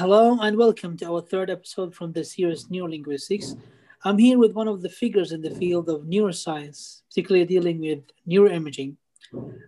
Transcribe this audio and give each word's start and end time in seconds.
Hello 0.00 0.38
and 0.40 0.56
welcome 0.56 0.96
to 0.96 1.04
our 1.12 1.20
third 1.20 1.50
episode 1.50 1.94
from 1.94 2.10
the 2.12 2.24
series 2.24 2.64
Neurolinguistics. 2.68 3.54
I'm 4.02 4.16
here 4.16 4.38
with 4.38 4.54
one 4.54 4.66
of 4.66 4.80
the 4.80 4.88
figures 4.88 5.30
in 5.32 5.42
the 5.42 5.50
field 5.50 5.90
of 5.90 6.04
neuroscience, 6.04 7.02
particularly 7.10 7.44
dealing 7.44 7.80
with 7.80 8.02
neuroimaging. 8.26 8.96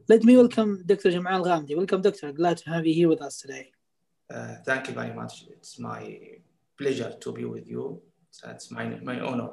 Let 0.08 0.24
me 0.24 0.34
welcome 0.38 0.84
Dr. 0.86 1.10
Jamal 1.10 1.44
Ghamdi. 1.44 1.76
Welcome, 1.76 2.00
Doctor. 2.00 2.32
Glad 2.32 2.56
to 2.62 2.70
have 2.70 2.86
you 2.86 2.94
here 2.94 3.10
with 3.10 3.20
us 3.20 3.42
today. 3.42 3.72
Uh, 4.32 4.54
thank 4.64 4.88
you 4.88 4.94
very 4.94 5.12
much. 5.12 5.44
It's 5.50 5.78
my 5.78 6.18
pleasure 6.78 7.14
to 7.20 7.32
be 7.32 7.44
with 7.44 7.68
you. 7.68 8.00
That's 8.42 8.70
my, 8.70 8.86
my 9.02 9.20
honor 9.20 9.50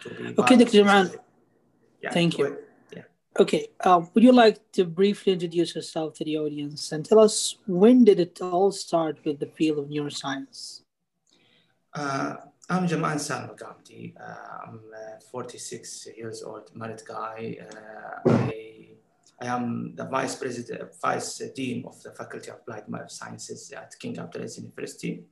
to 0.00 0.08
be. 0.10 0.34
Okay, 0.36 0.56
Dr. 0.56 0.72
Jamal. 0.72 1.08
Yeah, 2.02 2.10
thank 2.10 2.38
you. 2.38 2.58
Okay, 3.40 3.68
um, 3.84 4.10
would 4.12 4.22
you 4.22 4.32
like 4.32 4.60
to 4.72 4.84
briefly 4.84 5.32
introduce 5.32 5.74
yourself 5.74 6.12
to 6.14 6.24
the 6.24 6.36
audience 6.36 6.92
and 6.92 7.02
tell 7.02 7.18
us 7.18 7.56
when 7.66 8.04
did 8.04 8.20
it 8.20 8.38
all 8.42 8.70
start 8.70 9.24
with 9.24 9.40
the 9.40 9.46
field 9.46 9.78
of 9.78 9.86
neuroscience? 9.86 10.82
Uh, 11.94 12.36
I'm 12.68 12.86
Jamal 12.86 13.16
Ghamdi. 13.16 14.14
Uh, 14.20 14.66
I'm 14.66 14.80
uh, 14.94 15.20
46 15.30 16.08
years 16.14 16.42
old, 16.42 16.70
married 16.74 17.00
guy. 17.08 17.56
Uh, 17.58 18.30
I, 18.32 18.88
I 19.40 19.46
am 19.46 19.94
the 19.96 20.04
vice 20.04 20.36
president, 20.36 20.90
vice 21.00 21.38
dean 21.56 21.86
of 21.86 22.02
the 22.02 22.10
Faculty 22.10 22.50
of 22.50 22.58
Applied 22.68 23.10
Sciences 23.10 23.72
at 23.72 23.94
King 23.98 24.16
Abdulaziz 24.16 24.58
University. 24.58 25.24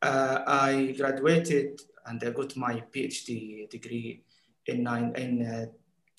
Uh, 0.00 0.44
I 0.46 0.94
graduated 0.96 1.80
and 2.06 2.22
I 2.22 2.30
got 2.30 2.56
my 2.56 2.80
PhD 2.94 3.68
degree 3.68 4.22
in, 4.66 4.84
nine, 4.84 5.12
in 5.16 5.44
uh, 5.44 5.66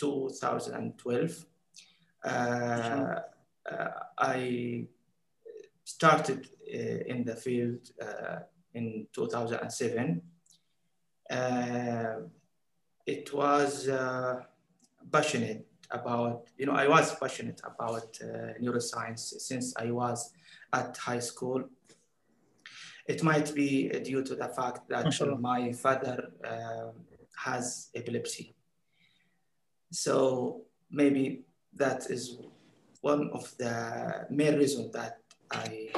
2012. 0.02 1.46
Uh, 2.23 2.28
uh, 2.30 3.90
I 4.18 4.86
started 5.84 6.50
uh, 6.74 6.77
in 7.12 7.24
the 7.24 7.36
field 7.36 7.91
in 8.74 9.08
2007. 9.14 10.22
it 13.05 13.34
was 13.34 13.90
passionate 15.12 15.68
about, 15.91 16.48
you 16.58 16.65
know, 16.65 16.74
I 16.74 16.88
was 16.88 17.13
passionate 17.15 17.62
about 17.63 18.20
neuroscience 18.62 19.40
since 19.40 19.74
I 19.77 19.91
was 19.91 20.34
at 20.74 20.98
high 20.98 21.20
school 21.20 21.70
it 23.08 23.24
might 23.24 23.54
be 23.54 23.90
due 23.90 24.24
to 24.24 24.36
the 24.36 24.48
fact 24.48 24.88
that 24.90 25.08
my 25.40 25.71
father 25.74 26.32
uh, 26.43 26.91
has 27.36 27.90
epilepsy. 27.96 28.55
So 29.91 30.61
maybe 30.89 31.43
that 31.75 32.09
is 32.09 32.37
one 33.01 33.29
of 33.34 33.53
the 33.57 34.25
main 34.29 34.57
reasons 34.57 34.91
that 34.93 35.17
I 35.51 35.89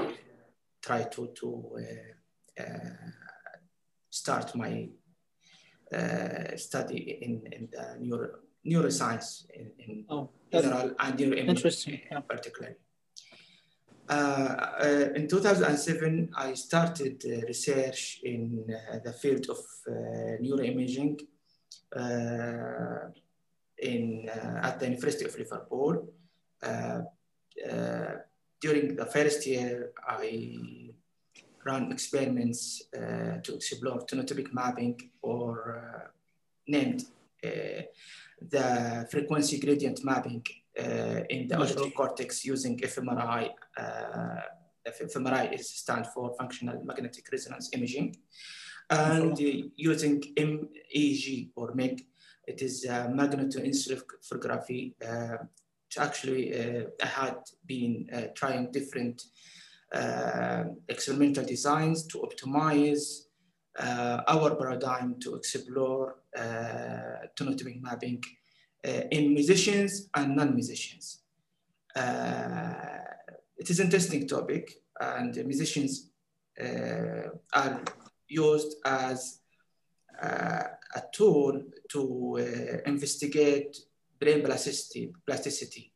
try 0.81 1.03
to, 1.03 1.31
to 1.36 1.77
uh, 1.77 2.64
uh, 2.64 3.11
start 4.09 4.55
my 4.55 4.89
uh, 5.94 6.58
study 6.58 7.19
in, 7.21 7.41
in 7.52 7.69
the 7.71 7.97
neuro, 7.99 8.30
neuroscience 8.66 9.45
in, 9.53 9.71
in 9.80 10.05
oh, 10.09 10.30
general 10.52 10.94
and 10.99 11.17
neuroimaging 11.19 11.49
interesting. 11.49 12.02
Yeah. 12.11 12.19
particularly. 12.21 12.75
Uh, 14.09 14.14
uh, 14.14 15.09
in 15.16 15.27
2007, 15.27 16.30
I 16.36 16.53
started 16.55 17.23
uh, 17.25 17.45
research 17.47 18.19
in 18.23 18.66
the 19.03 19.14
field 19.14 19.47
of 19.49 19.59
neuroimaging 20.41 21.19
in, 23.84 24.30
uh, 24.30 24.67
at 24.67 24.80
the 24.80 24.86
University 24.86 25.26
of 25.26 25.38
Liverpool. 25.38 26.08
Uh, 26.62 27.02
uh, 27.70 28.12
during 28.62 28.95
the 28.95 29.06
first 29.06 29.45
year, 29.45 29.92
I 30.08 30.89
ran 31.66 31.92
experiments 31.92 32.84
to 32.92 33.56
explore 33.56 34.00
tonotopic 34.06 34.54
mapping 34.54 35.11
or 35.22 36.11
named 36.67 37.06
the 37.42 39.08
frequency 39.10 39.60
gradient 39.60 40.04
mapping 40.04 40.44
uh, 40.80 41.21
in 41.30 41.48
the 41.48 41.60
auditory 41.60 41.92
cortex 41.92 42.45
using 42.45 42.77
fMRI. 42.80 43.50
Uh, 43.77 44.42
fMRI 44.88 45.54
is 45.54 45.70
stand 45.70 46.08
for 46.08 46.33
functional 46.38 46.83
magnetic 46.83 47.26
resonance 47.32 47.70
imaging, 47.73 48.15
and 48.89 49.33
uh, 49.33 49.67
using 49.76 50.21
MEG 50.38 51.52
or 51.55 51.73
MEG 51.73 52.05
it 52.45 52.61
is 52.61 52.86
uh, 52.86 53.08
magnetoencephalography. 53.08 54.93
Uh, 55.02 55.37
actually, 55.98 56.54
uh, 56.54 56.83
I 57.02 57.05
had 57.05 57.37
been 57.65 58.08
uh, 58.14 58.21
trying 58.36 58.71
different 58.71 59.23
uh, 59.93 60.64
experimental 60.89 61.45
designs 61.45 62.08
to 62.08 62.17
optimize 62.20 63.26
uh, 63.77 64.21
our 64.27 64.55
paradigm 64.55 65.20
to 65.20 65.36
explore 65.36 66.15
uh, 66.37 67.27
tonotopic 67.36 67.82
mapping 67.82 68.23
in 68.83 69.33
musicians 69.33 70.09
and 70.15 70.36
non-musicians. 70.36 71.21
it 71.95 73.70
is 73.70 73.80
an 73.80 73.86
interesting 73.86 74.27
topic 74.27 74.82
and 74.99 75.36
musicians 75.45 76.09
are 77.53 77.82
used 78.27 78.76
as 78.83 79.39
a 80.21 81.02
tool 81.14 81.61
to 81.89 82.38
uh, 82.39 82.89
investigate 82.89 83.77
brain 84.20 84.44
plasticity, 84.44 85.14
plasticity 85.26 85.92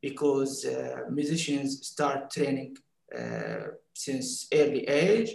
because 0.00 0.64
uh, 0.64 1.02
musicians 1.10 1.86
start 1.86 2.30
training 2.30 2.76
uh, 3.16 3.68
since 3.92 4.46
early 4.52 4.86
age 4.86 5.30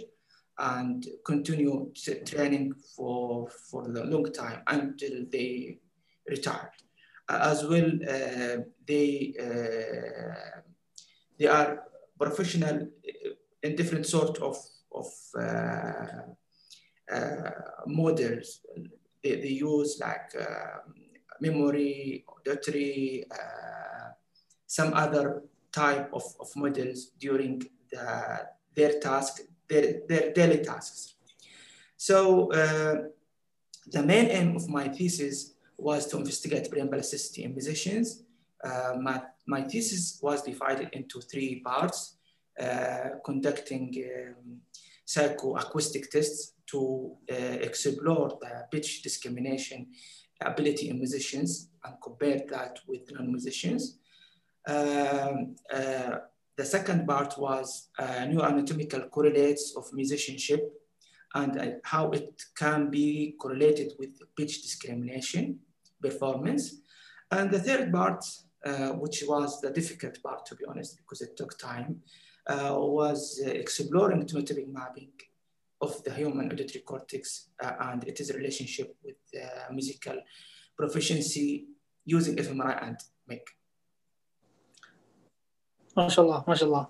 and 0.58 1.06
continue 1.24 1.90
training 2.24 2.72
for, 2.96 3.48
for 3.70 3.84
a 3.84 4.04
long 4.04 4.24
time 4.32 4.62
until 4.68 5.24
they 5.30 5.78
retire. 6.28 6.70
as 7.28 7.64
well, 7.64 7.90
uh, 8.08 8.58
they, 8.86 9.34
uh, 9.40 10.60
they 11.38 11.46
are 11.46 11.82
professional 12.18 12.88
in 13.62 13.74
different 13.74 14.06
sort 14.06 14.38
of, 14.38 14.56
of 14.92 15.06
uh, 17.10 17.50
models 17.86 18.60
they, 19.24 19.36
they 19.36 19.48
use 19.48 19.98
like 19.98 20.30
um, 20.38 20.94
memory, 21.40 22.24
auditory, 22.28 23.24
uh, 23.32 24.10
some 24.66 24.92
other 24.94 25.42
type 25.72 26.10
of, 26.12 26.24
of 26.38 26.48
models 26.54 27.06
during 27.18 27.62
the, 27.90 28.40
their 28.76 29.00
task, 29.00 29.40
their, 29.68 30.02
their 30.08 30.32
daily 30.32 30.62
tasks. 30.62 31.14
So 31.96 32.52
uh, 32.52 32.94
the 33.90 34.02
main 34.02 34.26
aim 34.26 34.56
of 34.56 34.68
my 34.68 34.88
thesis 34.88 35.54
was 35.76 36.06
to 36.08 36.18
investigate 36.18 36.70
brain 36.70 36.88
plasticity 36.88 37.44
in 37.44 37.52
musicians. 37.52 38.22
Uh, 38.62 38.94
my, 39.00 39.22
my 39.46 39.62
thesis 39.62 40.18
was 40.22 40.42
divided 40.42 40.90
into 40.92 41.20
three 41.20 41.60
parts, 41.60 42.16
uh, 42.60 43.08
conducting 43.24 43.92
um, 44.06 44.60
psychoacoustic 45.06 46.10
tests 46.10 46.54
to 46.66 47.14
uh, 47.30 47.34
explore 47.34 48.38
the 48.40 48.66
pitch 48.70 49.02
discrimination 49.02 49.88
ability 50.42 50.90
in 50.90 50.98
musicians 50.98 51.70
and 51.84 51.94
compare 52.02 52.40
that 52.48 52.78
with 52.88 53.10
non-musicians. 53.12 53.98
Um, 54.66 55.56
uh, 55.72 56.18
the 56.56 56.64
second 56.64 57.06
part 57.06 57.36
was 57.38 57.88
uh, 57.98 58.04
neuroanatomical 58.28 59.10
correlates 59.10 59.74
of 59.76 59.92
musicianship 59.92 60.72
and 61.34 61.58
uh, 61.58 61.66
how 61.82 62.10
it 62.10 62.42
can 62.56 62.90
be 62.90 63.34
correlated 63.40 63.92
with 63.98 64.10
pitch 64.36 64.62
discrimination 64.62 65.58
performance. 66.00 66.80
And 67.30 67.50
the 67.50 67.58
third 67.58 67.92
part, 67.92 68.24
uh, 68.64 68.90
which 68.90 69.24
was 69.26 69.60
the 69.60 69.70
difficult 69.70 70.22
part, 70.22 70.46
to 70.46 70.54
be 70.54 70.64
honest, 70.66 70.96
because 70.98 71.20
it 71.22 71.36
took 71.36 71.58
time, 71.58 72.00
was 72.48 73.40
exploring 73.44 74.22
tonotopic 74.26 74.68
mapping 74.68 75.12
of 75.80 76.02
the 76.04 76.12
human 76.12 76.50
auditory 76.50 76.82
cortex 76.84 77.48
uh, 77.62 77.72
and 77.80 78.04
its 78.04 78.32
relationship 78.32 78.96
with 79.04 79.16
musical 79.72 80.16
proficiency 80.76 81.66
using 82.04 82.36
fMRI 82.36 82.86
and 82.86 82.96
MEG. 83.28 83.40
MashaAllah, 85.96 86.44
MashaAllah. 86.46 86.88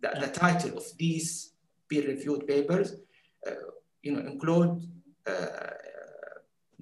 The, 0.00 0.10
the 0.20 0.28
title 0.28 0.76
of 0.78 0.84
these 0.96 1.52
peer-reviewed 1.88 2.46
papers, 2.46 2.94
uh, 3.46 3.54
you 4.02 4.12
know, 4.12 4.20
include 4.20 4.80
uh, 5.26 5.46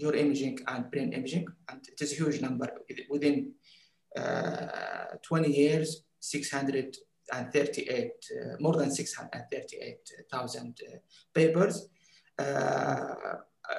neuroimaging 0.01 0.61
and 0.67 0.91
brain 0.91 1.13
imaging, 1.13 1.47
and 1.69 1.81
it 1.87 2.01
is 2.01 2.13
a 2.13 2.17
huge 2.17 2.41
number. 2.41 2.69
Within 3.09 3.53
uh, 4.17 5.17
20 5.23 5.51
years, 5.51 6.03
638, 6.21 8.13
uh, 8.13 8.57
more 8.61 8.77
than 8.77 8.91
638,000 8.91 10.81
papers, 11.35 11.89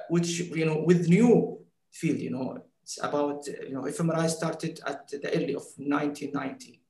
which, 0.09 0.39
you 0.39 0.65
know, 0.65 0.83
with 0.85 1.07
new 1.07 1.59
field, 1.91 2.19
you 2.19 2.31
know, 2.31 2.57
it's 2.81 2.97
about, 3.03 3.45
you 3.47 3.73
know, 3.73 3.81
fMRI 3.81 4.29
started 4.29 4.79
at 4.87 5.07
the 5.09 5.29
early 5.35 5.53
of 5.55 5.65
1990. 5.77 6.81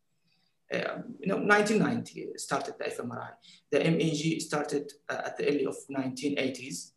Um, 0.73 1.15
you 1.19 1.27
know, 1.27 1.37
1990 1.37 2.33
started 2.35 2.75
the 2.77 2.85
fMRI. 2.85 3.29
The 3.71 3.79
MEG 3.79 4.41
started 4.41 4.91
uh, 5.09 5.21
at 5.25 5.37
the 5.37 5.47
early 5.47 5.65
of 5.65 5.77
1980s. 5.89 6.91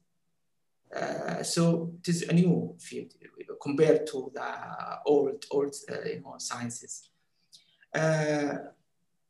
Uh, 0.94 1.43
so 1.44 1.93
it 2.00 2.08
is 2.08 2.22
a 2.22 2.32
new 2.32 2.75
field 2.81 3.12
compared 3.62 4.06
to 4.08 4.32
the 4.34 4.52
old, 5.06 5.44
old 5.52 5.75
uh, 5.88 6.02
you 6.05 6.20
know, 6.20 6.34
sciences. 6.38 7.11
Uh, 7.94 8.55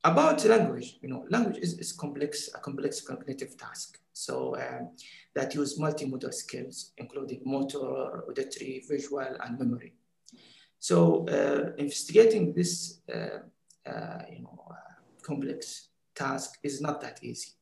about 0.02 0.42
language, 0.46 0.98
you 1.02 1.08
know, 1.08 1.26
language 1.28 1.58
is, 1.58 1.78
is 1.78 1.92
complex, 1.92 2.48
a 2.54 2.58
complex 2.58 3.02
cognitive 3.02 3.56
task. 3.58 3.98
So 4.14 4.56
um, 4.56 4.96
that 5.34 5.54
use 5.54 5.78
multimodal 5.78 6.32
skills, 6.32 6.92
including 6.96 7.42
motor, 7.44 8.24
auditory, 8.26 8.82
visual, 8.88 9.36
and 9.44 9.58
memory. 9.58 9.94
So 10.78 11.26
uh, 11.28 11.72
investigating 11.76 12.54
this, 12.54 13.00
uh, 13.86 13.90
uh, 13.90 14.22
you 14.30 14.42
know, 14.42 14.72
complex 15.22 15.88
task 16.14 16.58
is 16.62 16.80
not 16.80 17.00
that 17.00 17.18
easy. 17.22 17.52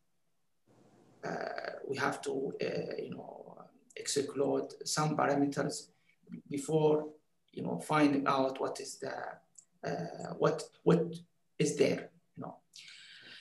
we 1.88 1.96
have 1.96 2.20
to, 2.22 2.52
you 2.98 3.10
know, 3.10 3.38
exclude 3.96 4.68
some 4.84 5.16
parameters 5.16 5.88
before 6.48 7.08
you 7.52 7.62
know 7.62 7.78
finding 7.80 8.26
out 8.26 8.60
what 8.60 8.80
is 8.80 8.98
the 8.98 9.14
uh, 9.88 10.34
what 10.38 10.62
what 10.84 11.00
is 11.58 11.76
there 11.76 12.10
you 12.36 12.42
know 12.42 12.56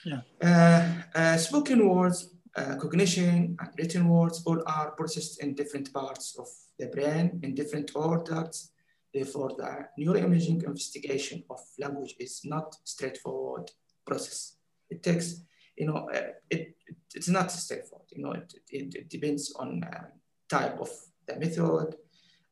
yeah. 0.04 0.20
uh, 0.42 1.18
uh, 1.18 1.36
spoken 1.36 1.88
words 1.88 2.34
uh, 2.56 2.76
cognition 2.76 3.56
and 3.60 3.70
written 3.78 4.08
words 4.08 4.42
all 4.46 4.62
are 4.66 4.90
processed 4.92 5.42
in 5.42 5.54
different 5.54 5.92
parts 5.92 6.36
of 6.38 6.48
the 6.78 6.86
brain 6.86 7.38
in 7.42 7.54
different 7.54 7.90
orders 7.94 8.70
therefore 9.12 9.50
the 9.56 9.86
neuroimaging 10.02 10.62
investigation 10.64 11.42
of 11.50 11.60
language 11.78 12.14
is 12.18 12.40
not 12.44 12.76
straightforward 12.84 13.70
process 14.06 14.56
it 14.90 15.02
takes 15.02 15.42
you 15.76 15.86
know 15.86 16.08
uh, 16.14 16.32
it, 16.50 16.76
it, 16.86 16.96
it's 17.14 17.28
not 17.28 17.50
straightforward 17.50 18.08
you 18.12 18.22
know 18.22 18.32
it, 18.32 18.52
it, 18.70 18.94
it 18.94 19.08
depends 19.08 19.52
on 19.58 19.82
um, 19.84 20.06
type 20.48 20.80
of 20.80 20.90
the 21.28 21.36
method. 21.36 21.96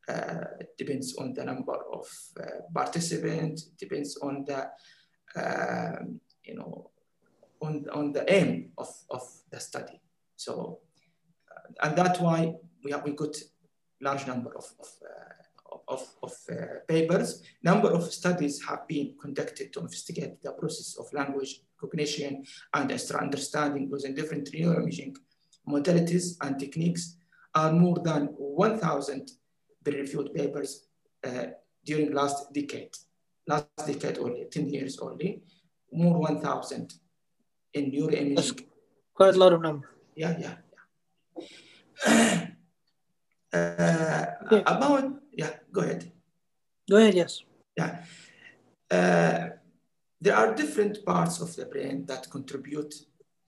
Uh, 0.08 0.44
it 0.60 0.76
depends 0.78 1.16
on 1.16 1.34
the 1.34 1.44
number 1.44 1.76
of 1.92 2.06
uh, 2.38 2.62
participants. 2.72 3.66
It 3.66 3.78
depends 3.78 4.16
on 4.18 4.44
the, 4.46 4.70
um, 5.34 6.20
you 6.44 6.54
know, 6.54 6.90
on, 7.60 7.86
on 7.92 8.12
the 8.12 8.32
aim 8.32 8.70
of, 8.78 8.88
of 9.10 9.22
the 9.50 9.58
study. 9.58 10.00
So, 10.36 10.78
uh, 11.50 11.88
and 11.88 11.96
that's 11.96 12.20
why 12.20 12.54
we 12.84 12.92
have 12.92 13.02
we 13.02 13.12
got 13.12 13.36
large 14.00 14.26
number 14.28 14.54
of, 14.56 14.64
of 14.78 14.88
of, 15.88 16.02
of 16.22 16.32
uh, 16.50 16.80
papers, 16.88 17.42
number 17.62 17.88
of 17.90 18.12
studies 18.12 18.62
have 18.68 18.86
been 18.88 19.14
conducted 19.20 19.72
to 19.72 19.80
investigate 19.80 20.42
the 20.42 20.52
process 20.52 20.96
of 20.98 21.12
language 21.12 21.60
cognition 21.80 22.44
and 22.74 22.90
understanding 23.20 23.88
using 23.90 24.14
different 24.14 24.50
neuroimaging 24.52 25.14
modalities 25.68 26.36
and 26.42 26.58
techniques 26.58 27.16
are 27.54 27.72
more 27.72 27.98
than 28.04 28.26
1,000 28.26 29.30
peer-reviewed 29.84 30.34
papers 30.34 30.86
uh, 31.24 31.46
during 31.84 32.12
last 32.12 32.52
decade. 32.52 32.94
Last 33.46 33.68
decade 33.86 34.18
only, 34.18 34.44
10 34.50 34.68
years 34.68 34.98
only, 34.98 35.42
more 35.92 36.18
1,000 36.18 36.94
in 37.74 37.90
neuroimaging. 37.90 38.36
That's 38.36 38.52
quite 39.14 39.34
a 39.34 39.38
lot 39.38 39.52
of 39.52 39.62
number. 39.62 39.90
Yeah, 40.14 40.36
yeah, 40.38 40.54
yeah. 42.06 42.46
Uh, 43.52 44.26
yeah. 44.50 44.58
About, 44.66 45.04
go 45.76 45.82
ahead. 45.82 46.10
Go 46.90 46.96
ahead, 46.96 47.14
yes. 47.14 47.42
Yeah. 47.76 47.92
Uh, 48.90 49.48
there 50.20 50.36
are 50.36 50.54
different 50.54 51.04
parts 51.04 51.40
of 51.40 51.54
the 51.56 51.66
brain 51.66 52.06
that 52.06 52.30
contribute 52.30 52.94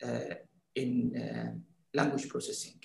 uh, 0.02 0.34
in 0.74 0.92
uh, 1.16 1.50
language 1.94 2.28
processing. 2.28 2.78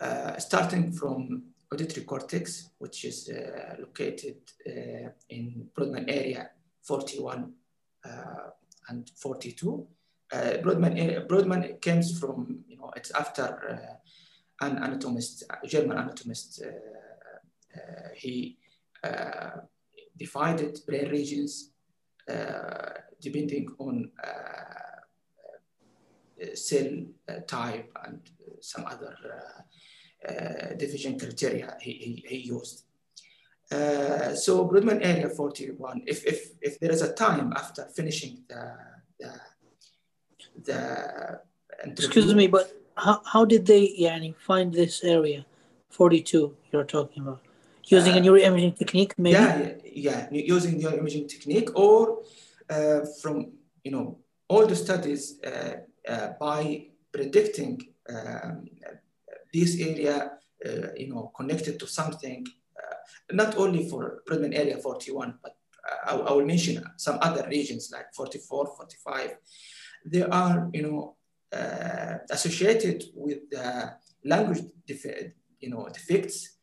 Uh, 0.00 0.38
starting 0.38 0.92
from 0.92 1.42
auditory 1.72 2.06
cortex, 2.06 2.70
which 2.78 3.04
is 3.04 3.28
uh, 3.28 3.74
located 3.78 4.38
uh, 4.66 5.10
in 5.28 5.68
Brodmann 5.74 6.08
area 6.08 6.50
41 6.82 7.52
and 8.88 9.10
42. 9.14 9.86
Brodmann, 10.62 11.28
Brodmann 11.28 11.80
comes 11.82 12.18
from, 12.18 12.64
you 12.66 12.76
know, 12.78 12.90
it's 12.96 13.10
after 13.10 13.98
an 14.62 14.78
anatomist, 14.78 15.44
a 15.62 15.66
German 15.66 15.98
anatomist, 15.98 16.62
he 18.14 18.56
divided 20.16 20.78
brain 20.86 21.08
regions 21.10 21.70
uh, 22.28 22.92
depending 23.20 23.68
on 23.78 24.10
uh, 24.22 24.90
cell 26.54 26.90
uh, 27.28 27.40
type 27.46 27.90
and 28.04 28.20
some 28.60 28.84
other 28.86 29.14
uh, 30.28 30.74
division 30.76 31.18
criteria 31.18 31.76
he, 31.80 31.92
he, 31.92 32.24
he 32.28 32.36
used. 32.48 32.84
Uh, 33.70 34.34
so 34.34 34.66
Brodmann 34.66 35.00
area 35.02 35.28
41, 35.28 36.02
if, 36.06 36.26
if, 36.26 36.50
if 36.60 36.80
there 36.80 36.90
is 36.90 37.02
a 37.02 37.12
time 37.12 37.52
after 37.56 37.84
finishing 37.94 38.42
the, 38.48 38.76
the, 39.18 39.40
the 40.64 41.40
Excuse 41.84 42.34
me, 42.34 42.46
but 42.46 42.72
how, 42.96 43.22
how 43.24 43.44
did 43.44 43.64
they 43.66 43.94
yani, 43.98 44.34
find 44.36 44.72
this 44.72 45.04
area 45.04 45.46
42 45.90 46.54
you're 46.72 46.84
talking 46.84 47.22
about? 47.22 47.40
Using 47.90 48.14
uh, 48.14 48.18
a 48.18 48.20
neuroimaging 48.20 48.78
technique, 48.78 49.14
maybe? 49.18 49.32
Yeah, 49.32 49.72
yeah, 49.84 50.28
using 50.30 50.80
neuroimaging 50.80 51.28
technique 51.28 51.70
or 51.74 52.22
uh, 52.68 53.00
from, 53.20 53.52
you 53.82 53.90
know, 53.90 54.18
all 54.48 54.66
the 54.66 54.76
studies 54.76 55.40
uh, 55.44 55.74
uh 56.08 56.28
by 56.40 56.86
predicting 57.12 57.80
um, 58.08 58.64
this 59.52 59.80
area, 59.80 60.32
uh, 60.64 60.92
you 60.96 61.08
know, 61.12 61.32
connected 61.36 61.78
to 61.80 61.86
something, 61.86 62.46
uh, 62.78 62.96
not 63.32 63.56
only 63.56 63.88
for 63.88 64.22
Brodmann 64.26 64.54
area 64.54 64.78
41, 64.78 65.38
but 65.42 65.56
uh, 65.90 66.12
I, 66.12 66.16
I, 66.16 66.32
will 66.32 66.46
mention 66.46 66.84
some 66.96 67.18
other 67.20 67.44
regions 67.48 67.90
like 67.92 68.14
44, 68.14 68.76
45. 68.76 69.36
There 70.04 70.32
are, 70.32 70.70
you 70.72 70.82
know, 70.82 71.16
uh, 71.52 72.18
associated 72.30 73.02
with 73.14 73.40
language 74.24 74.62
you 75.60 75.70
know, 75.70 75.88
defects 75.92 76.59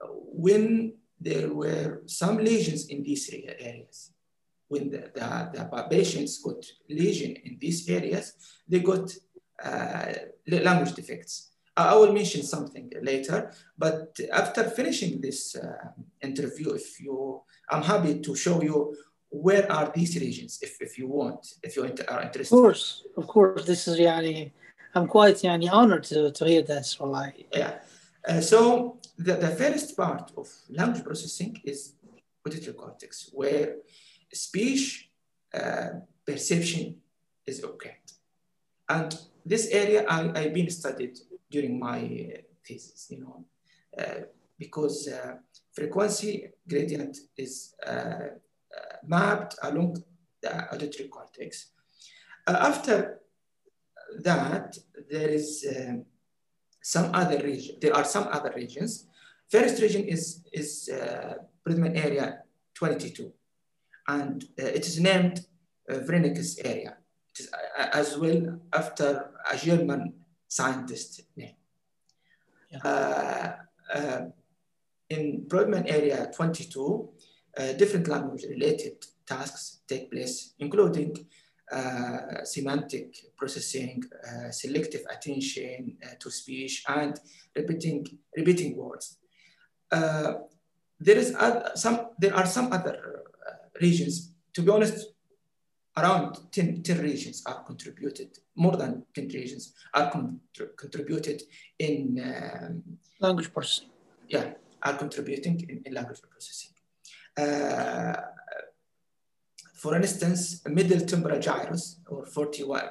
when 0.00 0.94
there 1.20 1.52
were 1.52 2.02
some 2.06 2.38
lesions 2.38 2.86
in 2.88 3.02
these 3.02 3.28
areas. 3.30 4.12
When 4.68 4.90
the, 4.90 5.10
the, 5.14 5.50
the 5.54 5.86
patients 5.88 6.42
got 6.42 6.62
lesion 6.90 7.36
in 7.42 7.56
these 7.58 7.88
areas, 7.88 8.34
they 8.68 8.80
got 8.80 9.10
uh, 9.64 10.12
language 10.46 10.92
defects. 10.92 11.52
I 11.74 11.94
will 11.94 12.12
mention 12.12 12.42
something 12.42 12.92
later, 13.02 13.52
but 13.78 14.18
after 14.32 14.64
finishing 14.64 15.20
this 15.20 15.56
uh, 15.56 15.88
interview, 16.20 16.70
if 16.72 17.00
you, 17.00 17.40
I'm 17.70 17.82
happy 17.82 18.18
to 18.20 18.34
show 18.34 18.60
you 18.62 18.94
where 19.30 19.70
are 19.70 19.90
these 19.94 20.18
regions 20.20 20.58
if, 20.60 20.80
if 20.80 20.98
you 20.98 21.06
want, 21.06 21.54
if 21.62 21.76
you 21.76 21.84
are 21.84 22.22
interested. 22.22 22.54
Of 22.54 22.60
course, 22.60 23.04
of 23.16 23.26
course. 23.26 23.64
This 23.64 23.88
is 23.88 23.98
yani, 23.98 24.50
I'm 24.94 25.06
quite 25.06 25.36
yani, 25.36 25.70
honored 25.70 26.04
to, 26.04 26.30
to 26.32 26.44
hear 26.44 26.62
this. 26.62 26.98
Wallahi. 26.98 27.46
Yeah. 27.52 27.78
Uh, 28.26 28.40
so 28.40 28.98
the, 29.16 29.34
the 29.34 29.50
first 29.50 29.96
part 29.96 30.32
of 30.36 30.48
language 30.70 31.04
processing 31.04 31.60
is 31.64 31.94
auditory 32.46 32.74
cortex, 32.74 33.30
where 33.32 33.76
speech 34.32 35.10
uh, 35.54 35.88
perception 36.26 36.96
is 37.46 37.64
okay. 37.64 37.96
And 38.88 39.18
this 39.44 39.68
area 39.68 40.04
I, 40.08 40.30
I've 40.34 40.54
been 40.54 40.70
studied 40.70 41.18
during 41.50 41.78
my 41.78 42.00
uh, 42.00 42.40
thesis, 42.66 43.06
you 43.10 43.20
know, 43.20 43.44
uh, 43.98 44.22
because 44.58 45.08
uh, 45.08 45.36
frequency 45.72 46.50
gradient 46.68 47.16
is 47.36 47.74
mapped 49.06 49.54
along 49.62 50.02
the 50.42 50.74
auditory 50.74 51.08
cortex. 51.08 51.70
after 52.46 53.20
that, 54.22 54.76
there 55.10 55.28
is 55.28 55.66
some 56.82 57.14
other 57.14 57.38
region. 57.42 57.76
There 57.80 57.94
are 57.94 58.04
some 58.04 58.28
other 58.30 58.52
regions. 58.54 59.06
First 59.50 59.80
region 59.82 60.04
is 60.04 60.42
is 60.52 60.88
uh, 60.88 61.34
area 61.96 62.42
22, 62.74 63.32
and 64.08 64.44
uh, 64.58 64.64
it 64.64 64.86
is 64.86 65.00
named 65.00 65.46
uh, 65.90 65.98
area. 66.64 66.96
It 67.30 67.40
is 67.40 67.50
uh, 67.52 67.88
as 67.92 68.16
well 68.16 68.60
after 68.72 69.30
a 69.50 69.56
German 69.56 70.14
scientist 70.46 71.22
name. 71.36 71.54
Yeah. 72.70 72.78
Uh, 72.84 73.52
uh, 73.94 74.20
in 75.10 75.44
Brodmann 75.48 75.86
area 75.86 76.30
22, 76.34 77.08
uh, 77.58 77.72
different 77.72 78.08
language 78.08 78.44
related 78.48 79.04
tasks 79.26 79.80
take 79.88 80.10
place, 80.10 80.54
including 80.58 81.16
uh, 81.70 82.44
semantic 82.44 83.14
processing, 83.36 84.02
uh, 84.26 84.50
selective 84.50 85.02
attention 85.10 85.96
uh, 86.02 86.14
to 86.18 86.30
speech, 86.30 86.82
and 86.88 87.20
repeating, 87.54 88.06
repeating 88.36 88.76
words. 88.76 89.18
there 89.90 91.18
is 91.18 91.36
some. 91.74 91.96
There 92.18 92.34
are 92.34 92.46
some 92.46 92.72
other 92.72 92.96
regions. 93.80 94.32
To 94.54 94.62
be 94.62 94.70
honest, 94.70 95.12
around 95.96 96.38
10, 96.52 96.82
10, 96.82 96.98
regions 97.02 97.42
are 97.46 97.62
contributed, 97.64 98.38
more 98.56 98.76
than 98.76 99.04
10 99.14 99.28
regions 99.28 99.74
are 99.94 100.10
con 100.10 100.40
contributed 100.76 101.42
in 101.78 102.18
um, 102.24 102.82
language 103.20 103.52
processing. 103.52 103.90
Yeah, 104.28 104.52
are 104.82 104.96
contributing 104.96 105.60
in, 105.68 105.82
in 105.84 105.92
language 105.92 106.20
processing. 106.22 106.72
Uh, 107.36 108.14
for 109.78 109.94
instance, 109.94 110.60
middle 110.66 111.00
temporal 111.06 111.38
gyrus 111.38 112.00
or 112.08 112.26
41, 112.26 112.82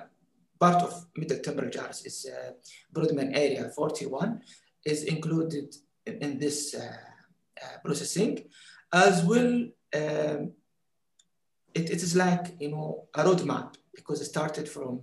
part 0.60 0.82
of 0.84 1.06
middle 1.16 1.40
temporal 1.40 1.70
gyrus 1.70 2.06
is 2.06 2.26
uh, 2.34 2.52
Brodmann 2.94 3.36
area 3.36 3.70
41 3.76 4.42
is 4.86 5.04
included 5.04 5.76
in, 6.06 6.18
in 6.20 6.40
this 6.40 6.74
uh, 6.74 6.98
uh, 7.64 7.78
processing 7.84 8.44
as 8.94 9.24
well 9.24 9.68
um, 9.96 10.52
it, 11.74 11.90
it 11.90 12.02
is 12.04 12.16
like 12.16 12.56
you 12.60 12.72
know 12.72 13.08
a 13.14 13.24
roadmap 13.24 13.76
because 13.94 14.22
it 14.22 14.26
started 14.26 14.68
from 14.68 15.02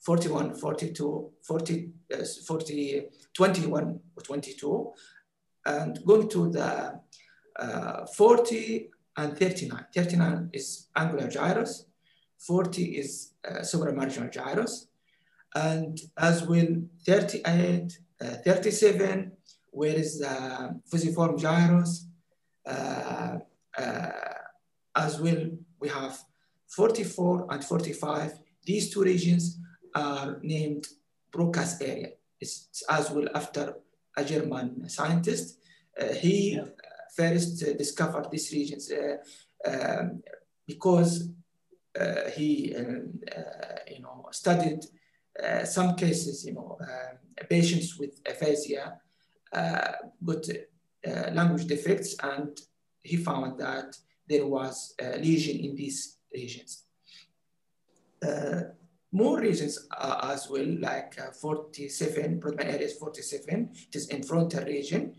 41 0.00 0.54
42 0.54 1.30
40 1.42 1.90
uh, 2.14 2.24
40 2.46 3.02
21 3.32 4.00
or 4.16 4.22
22 4.22 4.92
and 5.66 6.04
going 6.04 6.28
to 6.28 6.50
the 6.50 7.00
uh, 7.58 8.06
40 8.06 8.90
and 9.16 9.36
39. 9.36 9.86
39 9.94 10.50
is 10.52 10.88
angular 10.96 11.28
gyrus, 11.28 11.86
40 12.38 12.82
is 12.82 13.32
uh, 13.48 13.60
supramarginal 13.60 14.32
gyrus, 14.32 14.88
and 15.54 15.98
as 16.18 16.46
well 16.46 16.66
38, 17.06 17.98
uh, 18.20 18.24
37, 18.44 19.32
where 19.70 19.94
is 19.94 20.20
the 20.20 20.80
fusiform 20.90 21.38
gyrus, 21.38 22.06
uh, 22.66 23.38
uh, 23.78 24.10
as 24.96 25.20
well 25.20 25.46
we 25.80 25.88
have 25.88 26.18
44 26.68 27.46
and 27.50 27.64
45. 27.64 28.32
These 28.64 28.94
two 28.94 29.02
regions 29.02 29.58
are 29.94 30.38
named 30.42 30.86
Broca's 31.30 31.80
area. 31.80 32.10
It's 32.40 32.82
as 32.88 33.10
well 33.10 33.28
after 33.34 33.74
a 34.16 34.24
German 34.24 34.88
scientist. 34.88 35.58
Uh, 36.00 36.14
he 36.14 36.54
yeah 36.54 36.64
first 37.16 37.62
uh, 37.62 37.72
discovered 37.74 38.30
these 38.30 38.52
regions 38.52 38.90
uh, 38.90 39.16
um, 39.70 40.22
because 40.66 41.28
uh, 41.98 42.30
he 42.36 42.74
um, 42.76 43.20
you 43.90 44.00
know 44.00 44.26
studied 44.30 44.80
some 45.64 45.94
cases 45.96 46.44
you 46.44 46.54
know 46.54 46.78
um, 46.80 47.46
patients 47.48 47.98
with 47.98 48.20
aphasia 48.26 48.98
got 50.24 50.44
language 51.32 51.66
defects 51.66 52.16
and 52.22 52.60
he 53.02 53.16
found 53.16 53.58
that 53.58 53.96
there 54.28 54.46
was 54.46 54.94
a 55.00 55.18
lesion 55.18 55.58
in 55.58 55.74
these 55.74 56.18
regions. 56.32 56.84
Uh, 58.24 58.62
more 59.10 59.40
regions 59.40 59.86
uh, 59.90 60.30
as 60.32 60.48
well, 60.48 60.66
like 60.78 61.20
uh, 61.20 61.32
47, 61.32 62.40
Brodmann 62.40 62.66
area 62.66 62.86
is 62.86 62.94
47, 62.94 63.70
it 63.88 63.96
is 63.96 64.08
in 64.08 64.22
frontal 64.22 64.64
region 64.64 65.14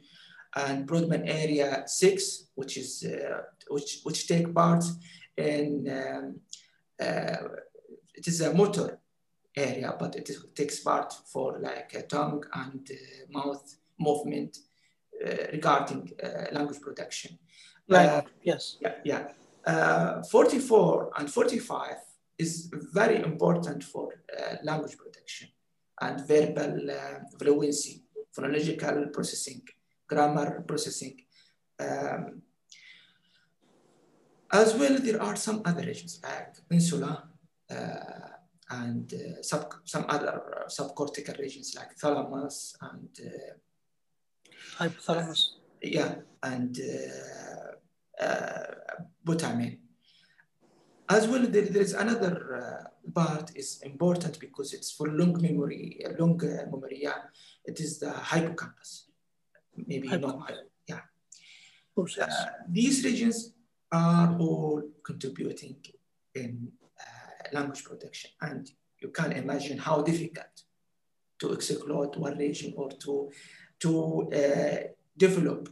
and 0.56 0.88
Brodmann 0.88 1.28
Area 1.28 1.84
6, 1.86 2.50
which 2.56 2.78
is 2.78 3.04
uh, 3.04 3.42
which 3.70 4.02
which 4.04 4.28
take 4.28 4.54
part 4.54 4.84
in 5.38 5.88
um, 5.90 6.40
uh, 7.02 7.48
it 8.14 8.28
is 8.28 8.42
a 8.42 8.54
motor 8.54 9.00
area, 9.56 9.96
but 10.00 10.16
it 10.16 10.30
is, 10.30 10.46
takes 10.56 10.80
part 10.80 11.14
for 11.26 11.60
like 11.60 11.94
a 11.96 12.04
tongue 12.04 12.44
and 12.54 12.90
uh, 12.92 13.40
mouth 13.40 13.76
movement 14.00 14.58
uh, 15.26 15.48
regarding 15.52 16.12
uh, 16.24 16.46
language 16.52 16.82
production. 16.82 17.38
Right. 17.88 18.08
Uh, 18.08 18.22
yes. 18.44 18.78
Yeah. 18.82 18.96
Yeah. 19.04 20.22
44 20.30 21.12
and 21.18 21.32
45 21.32 21.96
is 22.38 22.70
very 22.92 23.24
important 23.24 23.84
for 23.84 24.10
language 24.64 24.98
production 24.98 25.48
and 26.02 26.28
verbal 26.28 26.90
fluency, 27.40 28.04
phonological 28.36 29.14
processing 29.14 29.62
grammar 30.14 30.64
processing. 30.68 31.16
Um, 31.80 32.42
as 34.52 34.76
well, 34.76 34.98
there 35.00 35.22
are 35.22 35.36
some 35.36 35.62
other 35.66 35.84
regions 35.84 36.22
like 36.24 36.56
insula 36.72 37.24
uh, 37.72 38.30
and 38.70 39.12
uh, 39.14 39.42
sub, 39.42 39.74
some 39.84 40.06
other 40.08 40.66
uh, 40.66 40.68
subcortical 40.68 41.38
regions 41.40 41.74
like 41.76 41.96
thalamus 41.96 42.76
and 42.82 43.10
uh, 43.30 43.54
hypothalamus. 44.78 45.42
yeah, 45.82 46.16
and 46.44 46.80
uh, 46.80 48.24
uh, 48.24 48.74
putamen. 49.26 49.80
As 51.10 51.28
well, 51.28 51.46
there, 51.48 51.66
there 51.66 51.82
is 51.82 51.94
another 51.94 52.90
part 53.14 53.52
is 53.56 53.82
important 53.82 54.40
because 54.40 54.74
it's 54.74 54.92
for 54.92 55.08
long 55.10 55.40
memory, 55.42 56.00
long 56.18 56.40
memory. 56.72 57.00
Yeah, 57.02 57.22
it 57.66 57.80
is 57.80 58.00
the 58.00 58.12
hippocampus 58.12 59.08
maybe 59.76 60.08
know, 60.18 60.46
yeah. 60.88 61.02
Uh, 61.98 62.28
these 62.70 63.04
regions 63.04 63.54
are 63.92 64.36
all 64.40 64.82
contributing 65.04 65.78
in 66.34 66.72
uh, 67.00 67.56
language 67.56 67.84
protection. 67.84 68.32
and 68.42 68.72
you 69.04 69.10
can 69.10 69.34
imagine 69.34 69.78
how 69.78 70.02
difficult 70.02 70.56
to 71.40 71.54
exploit 71.54 72.18
one 72.18 72.38
region 72.38 72.74
or 72.78 72.90
to 73.04 73.30
to 73.80 73.92
uh, 74.32 74.78
develop 75.18 75.68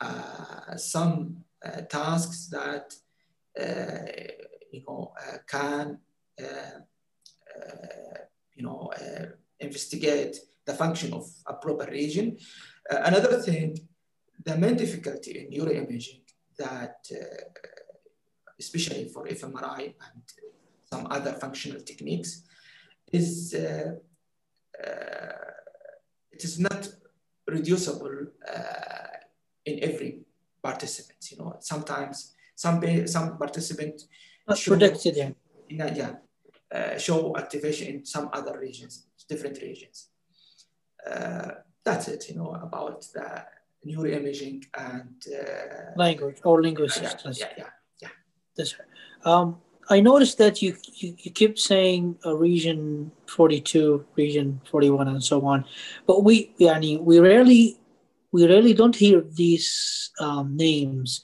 uh, 0.00 0.76
some 0.76 1.36
uh, 1.64 1.82
tasks 1.82 2.48
that 2.48 2.92
uh, 3.60 4.32
you 4.72 4.82
know 4.86 5.12
can 5.46 5.98
you 8.56 8.62
know 8.66 8.90
investigate 9.60 10.34
the 10.66 10.74
function 10.74 11.12
of 11.12 11.24
a 11.46 11.54
proper 11.54 11.88
region 11.90 12.36
uh, 12.90 13.00
another 13.04 13.40
thing, 13.40 13.78
the 14.44 14.56
main 14.56 14.76
difficulty 14.76 15.38
in 15.38 15.50
neuroimaging 15.50 16.20
that, 16.58 16.96
uh, 17.12 17.60
especially 18.58 19.08
for 19.08 19.26
fMRI 19.26 19.84
and 20.06 20.22
some 20.90 21.06
other 21.10 21.32
functional 21.32 21.80
techniques, 21.80 22.42
is 23.12 23.54
uh, 23.54 23.92
it 26.32 26.42
is 26.44 26.58
not 26.58 26.88
reducible 27.46 28.26
in 29.64 29.78
every 29.82 30.20
participant. 30.62 31.30
You 31.30 31.38
know, 31.38 31.56
sometimes 31.60 32.34
some 32.54 33.06
some 33.06 33.38
participant 33.38 34.02
not 34.48 34.60
predicted, 34.60 35.16
yeah. 35.16 35.30
yeah, 35.68 36.14
uh, 36.74 36.98
show 36.98 37.36
activation 37.36 37.86
in 37.88 38.04
some 38.04 38.28
other 38.32 38.58
regions, 38.58 39.06
different 39.28 39.60
regions. 39.62 40.08
Uh, 41.08 41.50
that's 41.84 42.08
it, 42.08 42.28
you 42.28 42.36
know, 42.36 42.52
about 42.54 43.06
the 43.12 43.44
neuroimaging 43.86 44.64
and 44.78 45.22
uh, 45.28 45.92
language 45.96 46.38
or 46.44 46.62
linguistics. 46.62 47.22
Yeah, 47.24 47.30
yeah, 47.38 47.52
yeah. 47.58 47.64
yeah. 48.00 48.08
That's 48.56 48.74
right. 48.78 48.88
Um, 49.24 49.58
I 49.90 50.00
noticed 50.00 50.38
that 50.38 50.62
you, 50.62 50.76
you, 50.94 51.14
you 51.18 51.30
keep 51.30 51.58
saying 51.58 52.18
uh, 52.24 52.34
region 52.34 53.12
42, 53.26 54.06
region 54.16 54.60
41, 54.70 55.08
and 55.08 55.22
so 55.22 55.44
on, 55.44 55.64
but 56.06 56.24
we 56.24 56.54
yani, 56.58 57.00
we 57.00 57.18
rarely 57.18 57.78
we 58.32 58.48
rarely 58.48 58.74
don't 58.74 58.96
hear 58.96 59.20
these 59.20 60.10
um, 60.18 60.56
names. 60.56 61.22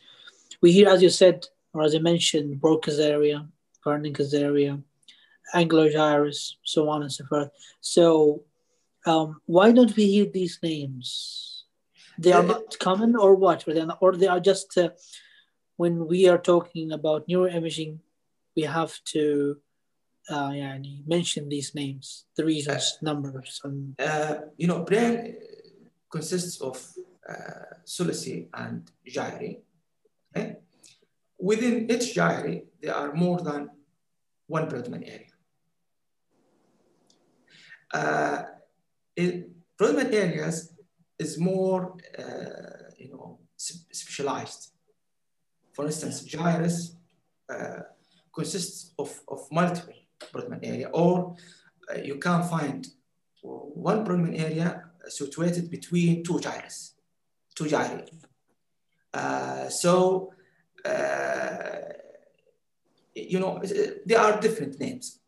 We 0.60 0.70
hear, 0.70 0.88
as 0.88 1.02
you 1.02 1.10
said, 1.10 1.44
or 1.74 1.82
as 1.82 1.94
I 1.94 1.98
mentioned, 1.98 2.60
Broca's 2.60 3.00
area, 3.00 3.48
Wernicke's 3.84 4.32
area, 4.32 4.78
angular 5.52 5.90
gyrus, 5.90 6.58
so 6.62 6.88
on 6.88 7.02
and 7.02 7.12
so 7.12 7.24
forth. 7.26 7.50
So 7.80 8.44
um, 9.06 9.40
why 9.46 9.72
don't 9.72 9.96
we 9.96 10.06
hear 10.06 10.26
these 10.26 10.58
names? 10.62 11.64
They 12.18 12.32
are 12.32 12.42
not 12.42 12.78
common, 12.78 13.16
or 13.16 13.34
what? 13.34 13.66
Or 13.66 13.72
they 13.72 13.80
are, 13.80 13.98
or 14.00 14.14
they 14.14 14.26
are 14.26 14.40
just 14.40 14.76
uh, 14.76 14.90
when 15.76 16.06
we 16.06 16.28
are 16.28 16.36
talking 16.36 16.92
about 16.92 17.26
neuroimaging, 17.26 17.98
we 18.54 18.62
have 18.64 18.92
to 19.14 19.56
uh, 20.28 20.50
yeah, 20.54 20.76
mention 21.06 21.48
these 21.48 21.74
names, 21.74 22.26
the 22.36 22.44
reasons, 22.44 22.98
uh, 23.00 23.04
numbers, 23.04 23.60
and 23.64 23.98
uh, 23.98 24.34
you 24.58 24.66
know, 24.66 24.84
brain 24.84 25.36
consists 26.10 26.60
of 26.60 26.76
uh, 27.28 27.64
and 28.54 28.90
gyri. 29.08 29.60
Okay? 30.36 30.56
Within 31.38 31.90
each 31.90 32.14
gyri, 32.14 32.64
there 32.82 32.94
are 32.94 33.14
more 33.14 33.40
than 33.40 33.70
one 34.46 34.68
Brodmann 34.68 35.04
area. 35.08 35.26
It, 39.20 39.50
areas 40.24 40.72
is 41.18 41.38
more, 41.38 41.94
uh, 42.18 42.90
you 42.98 43.10
know, 43.12 43.38
specialized. 43.56 44.72
For 45.72 45.84
instance, 45.86 46.22
gyrus 46.22 46.96
uh, 47.52 47.80
consists 48.34 48.92
of, 48.98 49.10
of 49.28 49.40
multiple 49.50 49.94
Brodmann 50.32 50.60
area, 50.62 50.88
or 50.92 51.36
uh, 51.90 51.98
you 51.98 52.16
can 52.16 52.42
find 52.42 52.86
one 53.42 54.04
Brodmann 54.04 54.38
area 54.38 54.84
situated 55.08 55.70
between 55.70 56.22
two 56.22 56.38
gyrus, 56.40 56.94
two 57.54 57.64
gyri. 57.64 58.08
Uh, 59.12 59.68
so, 59.68 60.32
uh, 60.84 61.80
you 63.14 63.40
know, 63.40 63.60
there 64.06 64.20
are 64.20 64.40
different 64.40 64.78
names 64.78 65.19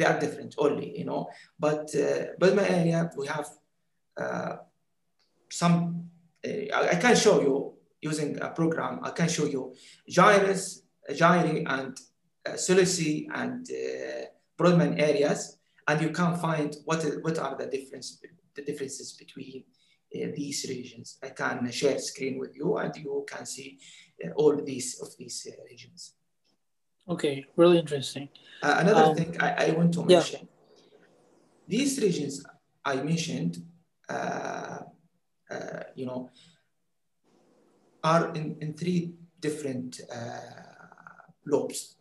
they 0.00 0.06
are 0.06 0.18
different 0.18 0.54
only, 0.56 0.98
you 0.98 1.04
know. 1.04 1.28
But 1.58 1.94
uh, 1.94 2.52
my 2.54 2.66
area, 2.66 3.10
we 3.16 3.26
have 3.26 3.48
uh, 4.18 4.56
some, 5.50 6.08
uh, 6.42 6.88
I 6.92 6.96
can 6.96 7.14
show 7.14 7.40
you 7.42 7.74
using 8.00 8.40
a 8.40 8.48
program, 8.48 9.00
I 9.02 9.10
can 9.10 9.28
show 9.28 9.44
you 9.44 9.74
gyrus, 10.08 10.82
gyri, 11.10 11.66
and 11.68 11.98
uh, 12.48 12.56
and 13.34 13.68
uh, 13.70 14.24
Brodmann 14.56 14.98
areas, 14.98 15.58
and 15.86 16.00
you 16.00 16.10
can 16.10 16.34
find 16.36 16.74
what, 16.86 17.04
what 17.20 17.38
are 17.38 17.56
the 17.58 17.66
difference, 17.66 18.22
the 18.54 18.62
differences 18.62 19.12
between 19.12 19.64
uh, 20.14 20.28
these 20.34 20.64
regions. 20.66 21.18
I 21.22 21.28
can 21.28 21.70
share 21.70 21.98
screen 21.98 22.38
with 22.38 22.56
you, 22.56 22.78
and 22.78 22.96
you 22.96 23.26
can 23.28 23.44
see 23.44 23.78
uh, 24.24 24.30
all 24.30 24.56
these 24.64 24.98
of 25.02 25.08
these 25.18 25.46
uh, 25.46 25.62
regions. 25.70 26.14
Okay, 27.08 27.46
really 27.56 27.78
interesting. 27.78 28.28
Uh, 28.62 28.76
another 28.78 29.04
um, 29.04 29.16
thing 29.16 29.36
I, 29.40 29.66
I, 29.66 29.70
want 29.72 29.92
to 29.94 30.04
mention, 30.04 30.40
yeah. 30.42 30.96
these 31.66 32.00
regions 32.00 32.44
I 32.84 32.96
mentioned, 32.96 33.64
uh, 34.08 34.78
uh, 35.50 35.82
you 35.94 36.06
know, 36.06 36.30
are 38.04 38.32
in, 38.34 38.56
in 38.60 38.74
three 38.74 39.14
different 39.40 40.00
uh, 40.12 40.40
lobes. 41.46 41.96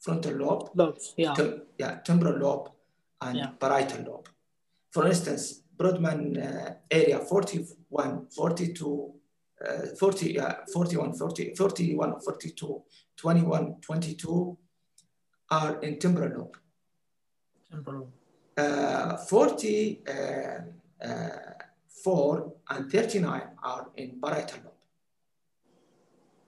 Frontal 0.00 0.34
lobe, 0.34 0.70
lobes, 0.74 1.14
yeah. 1.16 1.32
Tem 1.32 1.62
yeah, 1.78 2.00
temporal 2.02 2.36
lobe, 2.38 2.70
and 3.20 3.36
yeah. 3.36 3.50
parietal 3.60 4.04
lobe. 4.04 4.28
For 4.90 5.06
instance, 5.06 5.62
Brodmann 5.76 6.36
uh, 6.36 6.74
area 6.90 7.20
41, 7.20 8.26
42, 8.28 9.12
uh, 9.64 9.86
40, 9.98 10.40
uh, 10.40 10.54
41, 10.72 11.14
40, 11.14 11.54
41, 11.54 12.20
42, 12.20 12.82
21, 13.22 13.76
22 13.80 14.58
are 15.52 15.80
in 15.80 15.98
temporal 16.00 16.38
lobe. 16.38 16.56
Temporal. 17.70 18.10
Uh, 18.56 19.16
44 19.16 20.66
uh, 21.04 21.08
uh, 21.08 22.76
and 22.76 22.90
39 22.90 23.42
are 23.62 23.90
in 23.96 24.20
parietal 24.20 24.58
lobe. 24.64 24.74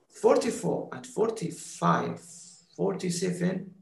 44 0.09 0.89
and 0.91 1.07
45, 1.07 2.21
47 2.75 3.73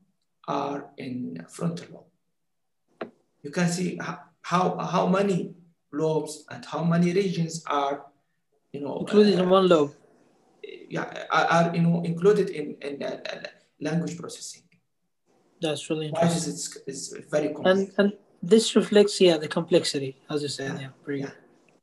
are 0.48 0.92
in 0.98 1.44
frontal 1.50 1.88
lobe. 1.92 3.12
You 3.42 3.50
can 3.50 3.70
see 3.70 4.00
how, 4.44 4.78
how 4.78 5.08
many 5.08 5.56
lobes 5.92 6.46
and 6.52 6.64
how 6.64 6.84
many 6.84 7.12
regions 7.12 7.64
are, 7.66 8.06
you 8.72 8.82
know, 8.82 9.00
included 9.00 9.40
uh, 9.40 9.44
in 9.44 9.50
one 9.50 9.68
lobe. 9.68 9.96
Yeah, 10.96 11.08
are, 11.32 11.76
you 11.76 11.82
know 11.86 11.96
included 12.12 12.48
in, 12.60 12.66
in 12.88 12.94
uh, 13.02 13.18
language 13.88 14.16
processing. 14.22 14.64
That's 15.64 15.84
really 15.90 16.08
interesting. 16.10 16.54
It's, 16.54 16.66
it's 16.90 17.08
very 17.36 17.50
complex. 17.56 17.80
And, 17.80 17.92
and 18.00 18.10
this 18.52 18.76
reflects, 18.76 19.16
yeah, 19.26 19.38
the 19.38 19.48
complexity, 19.48 20.12
as 20.30 20.44
you 20.44 20.50
said. 20.50 20.74
Yeah, 20.74 20.82
yeah 20.82 20.92
pretty 21.04 21.22
yeah. 21.22 21.32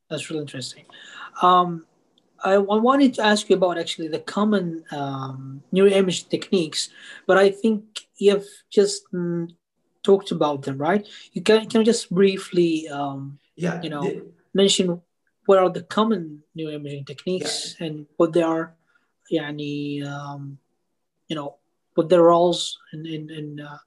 That's 0.09 0.25
really 0.29 0.43
interesting. 0.43 0.85
Um, 1.43 1.87
I, 2.51 2.53
I 2.55 2.79
wanted 2.89 3.15
to 3.15 3.23
ask 3.33 3.49
you 3.49 3.57
about 3.57 3.79
actually 3.79 4.09
the 4.09 4.21
common 4.37 4.85
um, 4.93 5.63
neuroimaging 5.75 6.29
techniques, 6.29 6.91
but 7.27 7.37
I 7.45 7.51
think 7.51 7.83
you've 8.17 8.51
just 8.71 9.11
mm, 9.13 9.49
talked 10.03 10.31
about 10.31 10.63
them, 10.63 10.79
right? 10.79 11.07
You 11.33 11.43
can 11.43 11.67
can 11.69 11.81
you 11.81 11.87
just 11.93 12.05
briefly, 12.11 12.89
um, 12.89 13.39
yeah, 13.57 13.83
you 13.83 13.91
know, 13.91 14.05
the, 14.05 14.27
mention 14.55 15.03
what 15.47 15.59
are 15.59 15.71
the 15.71 15.83
common 15.83 16.43
neuroimaging 16.57 17.07
techniques 17.07 17.57
yeah. 17.79 17.87
and 17.87 18.07
what 18.19 18.33
they 18.33 18.43
are, 18.43 18.75
yani, 19.31 20.05
um, 20.05 20.59
you 21.29 21.37
know, 21.37 21.57
what 21.95 22.09
their 22.09 22.23
roles 22.23 22.79
in 22.93 23.07
in, 23.07 23.31
in 23.31 23.61
uh, 23.61 23.79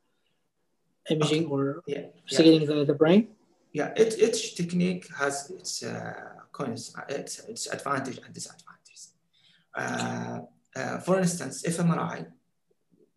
imaging 1.10 1.46
okay. 1.46 1.54
or 1.54 1.84
yeah. 1.88 2.06
investigating 2.22 2.62
yeah. 2.62 2.76
the, 2.76 2.86
the 2.86 2.94
brain? 2.94 3.28
Yeah, 3.74 3.92
it, 3.98 4.20
each 4.20 4.56
technique 4.56 5.08
has 5.18 5.50
its 5.50 5.84
uh, 5.84 6.14
coins, 6.52 6.96
its, 7.10 7.40
its 7.40 7.66
advantage 7.68 8.20
and 8.24 8.32
disadvantage. 8.32 8.74
Uh, 9.76 10.42
uh, 10.76 11.00
for 11.00 11.20
instance, 11.20 11.64
fMRI, 11.64 12.28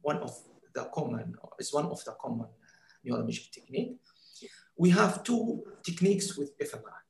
one 0.01 0.17
of 0.19 0.35
the 0.75 0.85
common 0.95 1.35
is 1.59 1.73
one 1.75 1.87
of 1.87 2.03
the 2.05 2.13
common 2.13 2.49
neuroimaging 3.07 3.51
technique. 3.51 3.99
We 4.79 4.91
have 4.91 5.23
two 5.23 5.63
techniques 5.85 6.37
with 6.39 6.59
fMRI: 6.59 7.03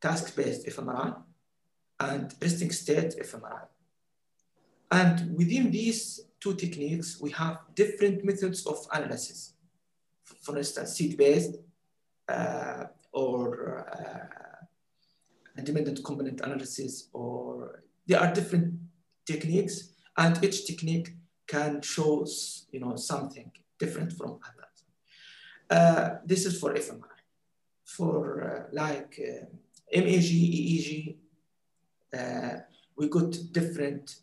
task-based 0.00 0.66
fMRI 0.66 1.16
and 2.00 2.34
resting 2.40 2.70
state 2.70 3.14
fMRI. 3.18 3.66
And 4.90 5.36
within 5.36 5.70
these 5.70 6.20
two 6.40 6.54
techniques, 6.54 7.20
we 7.20 7.30
have 7.32 7.58
different 7.74 8.24
methods 8.24 8.66
of 8.66 8.86
analysis. 8.92 9.54
For 10.42 10.56
instance, 10.56 10.94
seed-based 10.94 11.56
uh, 12.28 12.84
or 13.12 13.86
uh, 13.88 14.66
independent 15.58 16.04
component 16.04 16.40
analysis, 16.40 17.08
or 17.12 17.82
there 18.06 18.20
are 18.20 18.32
different 18.32 18.74
techniques, 19.26 19.92
and 20.16 20.42
each 20.44 20.66
technique 20.66 21.14
can 21.46 21.82
show 21.82 22.26
you 22.72 22.80
know 22.80 22.96
something 22.96 23.50
different 23.78 24.12
from 24.12 24.38
others. 24.48 24.76
Uh, 25.68 26.16
this 26.24 26.46
is 26.46 26.58
for 26.58 26.74
fMRI. 26.74 27.20
For 27.84 28.20
uh, 28.44 28.62
like 28.72 29.20
uh, 29.20 29.46
EEG, 29.96 31.16
uh, 32.16 32.56
we 32.96 33.08
got 33.08 33.36
different 33.52 34.16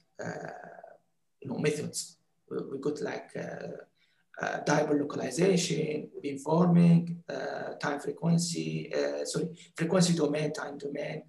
you 1.42 1.50
know, 1.50 1.58
methods. 1.58 2.18
We, 2.50 2.58
we 2.72 2.78
got 2.80 3.02
like 3.02 3.32
uh, 3.36 4.44
uh, 4.44 4.64
dipole 4.64 5.00
localization, 5.00 6.10
beamforming, 6.24 7.18
uh, 7.30 7.74
time 7.82 8.00
frequency, 8.00 8.94
uh, 8.94 9.26
sorry, 9.26 9.50
frequency 9.76 10.14
domain, 10.14 10.54
time 10.54 10.78
domain, 10.78 11.24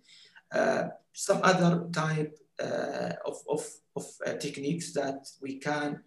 uh, 0.53 0.88
some 1.12 1.40
other 1.42 1.88
type 1.92 2.37
uh, 2.62 3.12
of, 3.24 3.37
of, 3.48 3.66
of 3.96 4.05
techniques 4.40 4.92
that 4.92 5.27
we 5.40 5.59
can 5.59 6.03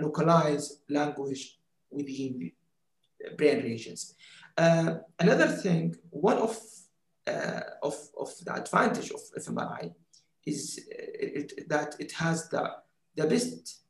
localize 0.00 0.80
language 0.88 1.58
within 1.90 2.52
brain 3.36 3.62
regions. 3.62 4.14
Uh, 4.56 4.98
another 5.18 5.46
thing, 5.46 5.94
one 6.10 6.38
of, 6.38 6.58
uh, 7.26 7.60
of, 7.82 7.96
of 8.18 8.28
the 8.44 8.54
advantage 8.54 9.10
of 9.10 9.20
fMRI 9.38 9.92
is 10.46 10.80
it, 10.90 11.68
that 11.68 11.96
it 11.98 12.12
has 12.12 12.48
the, 12.48 12.70
the 13.14 13.26
best 13.26 13.80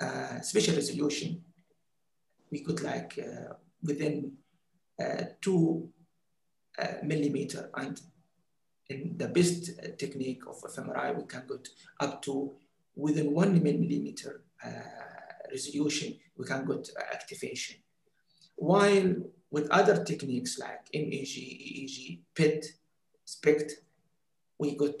uh, 0.00 0.40
spatial 0.40 0.74
resolution. 0.74 1.42
We 2.50 2.60
could 2.60 2.82
like 2.82 3.18
uh, 3.18 3.54
within 3.82 4.32
uh, 5.00 5.24
two 5.40 5.88
uh, 6.78 6.94
millimeter 7.02 7.70
and 7.74 8.00
in 8.88 9.16
the 9.16 9.28
best 9.28 9.70
technique 9.98 10.42
of 10.46 10.60
fMRI, 10.62 11.16
we 11.16 11.24
can 11.24 11.44
get 11.48 11.68
up 12.00 12.20
to 12.22 12.52
within 12.94 13.32
one 13.32 13.62
millimeter 13.62 14.42
resolution, 15.50 16.14
we 16.36 16.44
can 16.44 16.66
get 16.66 16.90
activation. 17.12 17.76
While 18.56 19.14
with 19.50 19.70
other 19.70 20.02
techniques 20.02 20.58
like 20.58 20.88
MEG, 20.92 21.34
EEG, 21.34 22.20
PET, 22.34 22.64
SPECT, 23.24 23.72
we 24.62 24.76
got 24.84 24.98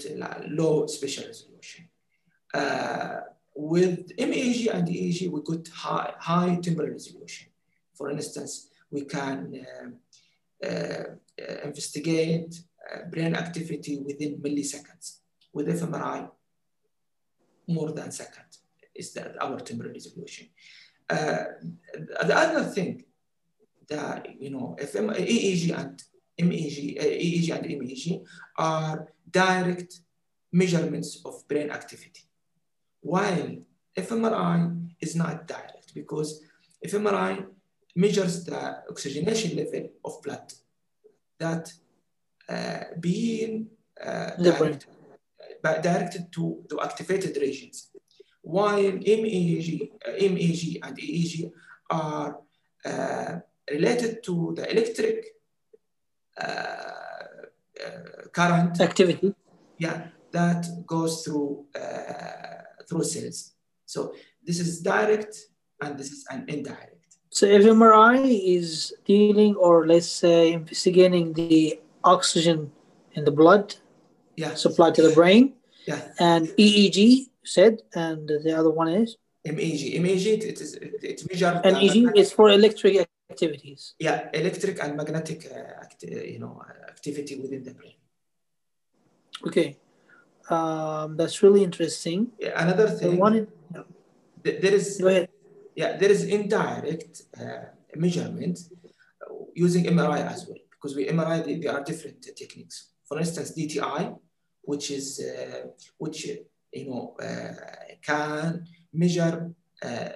low 0.60 0.86
spatial 0.86 1.24
resolution. 1.32 1.82
Uh, 2.52 3.20
with 3.54 4.00
MEG 4.18 4.60
and 4.74 4.88
EEG, 4.88 5.20
we 5.34 5.40
got 5.50 5.64
high, 5.68 6.12
high 6.18 6.54
temporal 6.64 6.90
resolution. 6.98 7.46
For 7.98 8.10
instance, 8.10 8.52
we 8.90 9.02
can 9.16 9.36
uh, 9.68 10.66
uh, 10.68 11.04
investigate 11.68 12.50
uh, 12.90 13.02
brain 13.12 13.34
activity 13.44 13.94
within 14.08 14.32
milliseconds. 14.46 15.06
With 15.54 15.68
fMRI, 15.68 16.20
more 17.68 17.92
than 17.92 18.10
second 18.10 18.50
is 18.94 19.12
that 19.14 19.30
our 19.44 19.58
temporal 19.60 19.92
resolution. 19.92 20.46
Uh, 21.08 21.44
the 22.28 22.36
other 22.44 22.64
thing 22.64 23.04
that, 23.88 24.20
you 24.42 24.50
know, 24.50 24.74
if 24.78 24.92
EEG 24.94 25.64
and 25.78 26.02
MEG, 26.38 26.98
uh, 26.98 27.04
EEG 27.04 27.50
and 27.50 27.78
MEG 27.78 28.22
are 28.56 29.08
direct 29.30 30.00
measurements 30.52 31.20
of 31.24 31.46
brain 31.48 31.70
activity, 31.70 32.22
while 33.00 33.56
fMRI 33.96 34.88
is 35.00 35.16
not 35.16 35.46
direct 35.46 35.94
because 35.94 36.42
fMRI 36.86 37.46
measures 37.94 38.44
the 38.44 38.82
oxygenation 38.88 39.56
level 39.56 39.88
of 40.04 40.22
blood 40.22 40.52
that 41.38 41.72
uh, 42.48 42.84
being 43.00 43.66
uh, 44.02 44.30
direct, 44.36 44.86
uh, 45.64 45.78
directed 45.78 46.32
to 46.32 46.62
the 46.68 46.80
activated 46.82 47.36
regions, 47.36 47.90
while 48.42 48.92
MEG, 48.92 49.90
uh, 50.06 50.12
MEG 50.12 50.80
and 50.82 50.96
EEG 50.98 51.50
are 51.90 52.38
uh, 52.84 53.38
related 53.70 54.22
to 54.24 54.52
the 54.56 54.70
electric 54.70 55.26
Uh, 56.40 56.46
uh, 57.84 58.28
current 58.32 58.80
activity. 58.80 59.34
Yeah, 59.78 60.06
that 60.30 60.66
goes 60.86 61.22
through 61.24 61.66
uh, 61.74 62.62
through 62.88 63.04
cells. 63.04 63.52
So 63.86 64.14
this 64.46 64.60
is 64.60 64.80
direct 64.80 65.36
and 65.80 65.98
this 65.98 66.10
is 66.10 66.24
an 66.30 66.44
indirect. 66.48 67.16
So 67.30 67.46
fMRI 67.46 68.56
is 68.56 68.94
dealing 69.04 69.56
or 69.56 69.86
let's 69.86 70.06
say 70.06 70.52
investigating 70.52 71.32
the 71.32 71.80
oxygen 72.04 72.72
in 73.14 73.24
the 73.24 73.30
blood 73.30 73.74
yeah. 74.36 74.54
supplied 74.54 74.94
to 74.96 75.02
the 75.02 75.14
brain. 75.14 75.54
Yeah. 75.86 76.00
And 76.18 76.48
EEG 76.58 77.26
said, 77.44 77.82
and 77.94 78.28
the 78.28 78.56
other 78.56 78.70
one 78.70 78.88
is 78.88 79.16
MEG. 79.44 80.00
MEG 80.00 80.26
it 80.26 80.60
is 80.60 80.74
it, 80.74 80.94
it 81.02 81.30
measures. 81.30 81.60
And 81.64 81.76
EEG 81.76 82.16
is 82.16 82.32
for 82.32 82.50
electric 82.50 83.08
activities. 83.32 83.94
Yeah, 84.06 84.18
electric 84.40 84.76
and 84.82 84.96
magnetic, 85.00 85.40
uh, 85.50 85.86
you 86.34 86.40
know, 86.42 86.54
activity 86.94 87.34
within 87.42 87.62
the 87.68 87.74
brain. 87.78 87.98
Okay, 89.46 89.68
um, 90.56 91.16
that's 91.18 91.36
really 91.44 91.62
interesting. 91.70 92.20
Yeah, 92.38 92.54
another 92.64 92.88
thing. 92.98 93.18
There 94.44 94.74
is. 94.80 94.86
Go 95.00 95.08
ahead 95.08 95.28
yeah, 95.74 95.96
there 95.96 96.10
is 96.10 96.24
indirect 96.24 97.22
uh, 97.40 97.66
measurement 97.94 98.58
using 99.54 99.84
MRI 99.84 100.20
as 100.26 100.46
well, 100.46 100.58
because 100.70 100.96
we 100.96 101.06
MRI, 101.06 101.62
there 101.62 101.72
are 101.72 101.82
different 101.82 102.22
techniques. 102.36 102.90
For 103.06 103.18
instance, 103.18 103.52
DTI, 103.56 104.18
which 104.62 104.90
is, 104.90 105.20
uh, 105.20 105.68
which, 105.98 106.26
you 106.26 106.90
know, 106.90 107.16
uh, 107.22 107.52
can 108.02 108.66
measure 108.92 109.52
uh, 109.82 109.86
uh, 109.88 110.10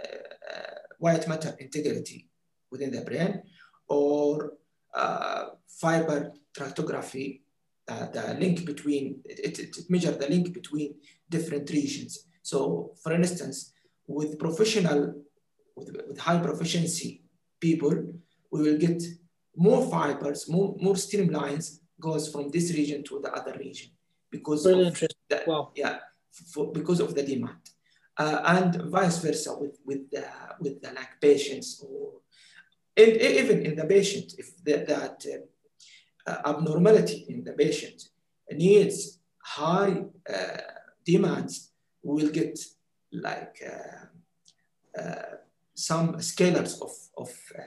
white 0.98 1.26
matter 1.28 1.54
integrity 1.58 2.28
within 2.70 2.90
the 2.90 3.02
brain, 3.02 3.42
or 3.88 4.54
uh, 4.94 5.46
fiber 5.68 6.32
tractography, 6.56 7.40
the 7.86 8.36
link 8.40 8.64
between, 8.66 9.20
it, 9.24 9.58
it, 9.58 9.76
it 9.78 9.90
measures 9.90 10.16
the 10.18 10.28
link 10.28 10.52
between 10.52 10.94
different 11.28 11.70
regions. 11.70 12.26
So 12.42 12.92
for 13.02 13.12
instance, 13.12 13.72
with 14.06 14.38
professional 14.38 15.14
with, 15.76 15.90
with 16.08 16.18
high 16.18 16.38
proficiency 16.38 17.22
people, 17.60 17.94
we 18.50 18.62
will 18.62 18.78
get 18.78 19.02
more 19.56 19.88
fibers, 19.90 20.48
more, 20.48 20.74
more 20.80 20.94
streamlines 20.94 21.78
goes 22.00 22.28
from 22.28 22.50
this 22.50 22.72
region 22.72 23.02
to 23.04 23.20
the 23.20 23.32
other 23.32 23.54
region 23.58 23.90
because 24.30 24.66
really 24.66 24.88
of. 24.88 25.00
The, 25.28 25.42
wow. 25.46 25.72
yeah, 25.74 25.98
for, 26.52 26.72
because 26.72 27.00
of 27.00 27.14
the 27.14 27.22
demand, 27.22 27.56
uh, 28.18 28.40
and 28.44 28.90
vice 28.90 29.18
versa 29.18 29.56
with 29.58 29.78
with 29.84 30.10
the 30.10 30.24
with 30.60 30.82
the 30.82 30.92
like 30.92 31.20
patients 31.20 31.82
or 31.82 32.20
and 32.96 33.12
even 33.40 33.64
in 33.66 33.76
the 33.76 33.84
patient 33.84 34.34
if 34.38 34.48
that 34.64 35.24
uh, 36.26 36.36
abnormality 36.44 37.26
in 37.28 37.44
the 37.44 37.52
patient 37.52 38.08
needs 38.52 39.18
high 39.46 40.04
uh, 40.28 40.58
demands, 41.04 41.70
we 42.02 42.22
will 42.22 42.32
get 42.32 42.58
like 43.12 43.62
uh, 43.64 45.00
uh, 45.00 45.36
some 45.74 46.14
scalars 46.14 46.80
of, 46.82 46.90
of 47.16 47.30
uh, 47.56 47.62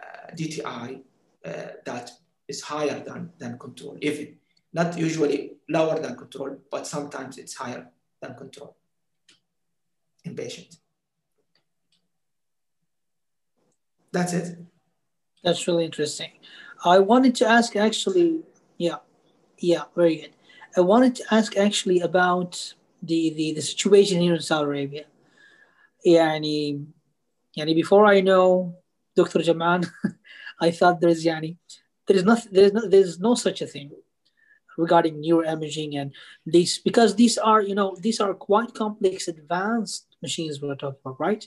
uh, 0.00 0.34
DTI 0.34 1.00
uh, 1.44 1.50
that 1.84 2.10
is 2.48 2.62
higher 2.62 3.02
than, 3.04 3.30
than 3.38 3.58
control, 3.58 3.96
even. 4.02 4.36
Not 4.72 4.98
usually 4.98 5.52
lower 5.68 5.98
than 6.00 6.16
control, 6.16 6.56
but 6.70 6.86
sometimes 6.86 7.38
it's 7.38 7.54
higher 7.54 7.88
than 8.20 8.34
control 8.34 8.76
in 10.24 10.34
patient. 10.34 10.76
That's 14.16 14.32
it. 14.32 14.56
That's 15.44 15.68
really 15.68 15.84
interesting. 15.84 16.30
I 16.82 16.98
wanted 17.00 17.34
to 17.34 17.46
ask 17.46 17.76
actually, 17.76 18.40
yeah, 18.78 19.00
yeah, 19.58 19.82
very 19.94 20.16
good. 20.16 20.32
I 20.74 20.80
wanted 20.80 21.14
to 21.16 21.24
ask 21.30 21.54
actually 21.58 22.00
about 22.00 22.52
the 23.02 23.34
the, 23.36 23.52
the 23.52 23.60
situation 23.60 24.22
here 24.22 24.34
in 24.34 24.40
Saudi 24.40 24.64
Arabia. 24.64 25.04
Yani, 26.06 26.86
yani 27.58 27.74
before 27.74 28.06
I 28.06 28.22
know 28.22 28.76
Dr. 29.16 29.42
Jamal, 29.42 29.82
I 30.66 30.70
thought 30.70 31.02
there's 31.02 31.22
yani 31.22 31.58
there 32.06 32.16
is 32.16 32.24
nothing 32.24 32.52
there's 32.54 32.72
no 32.72 32.88
there's 32.88 33.20
no 33.20 33.34
such 33.34 33.60
a 33.60 33.66
thing 33.66 33.90
regarding 34.78 35.22
neuroimaging 35.22 36.00
and 36.00 36.14
these 36.46 36.78
because 36.78 37.16
these 37.16 37.36
are 37.36 37.60
you 37.60 37.74
know 37.74 37.94
these 38.00 38.18
are 38.20 38.32
quite 38.32 38.72
complex 38.72 39.28
advanced 39.28 40.16
machines 40.22 40.62
we're 40.62 40.74
talking 40.74 41.00
about, 41.04 41.20
right? 41.20 41.44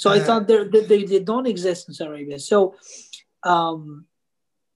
so 0.00 0.08
uh, 0.08 0.14
I 0.14 0.16
uh-huh. 0.16 0.26
thought 0.26 0.48
they, 0.48 0.80
they 0.80 1.04
they 1.04 1.20
don't 1.20 1.46
exist 1.46 1.86
in 1.86 1.92
Saudi 1.92 2.10
Arabia. 2.10 2.38
So, 2.38 2.74
um, 3.42 4.06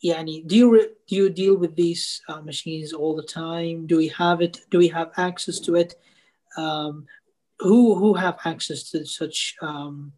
yeah, 0.02 0.22
do 0.22 0.54
you 0.54 0.70
re- 0.70 0.92
do 1.08 1.16
you 1.16 1.30
deal 1.30 1.56
with 1.56 1.74
these 1.76 2.20
uh, 2.28 2.42
machines 2.42 2.92
all 2.92 3.16
the 3.16 3.22
time? 3.22 3.86
Do 3.86 3.96
we 3.96 4.08
have 4.08 4.42
it? 4.42 4.60
Do 4.70 4.76
we 4.76 4.88
have 4.88 5.12
access 5.16 5.58
to 5.60 5.76
it? 5.76 5.94
Um, 6.58 7.06
who 7.58 7.94
who 7.94 8.12
have 8.12 8.36
access 8.44 8.90
to 8.90 9.06
such 9.06 9.56
um, 9.62 10.12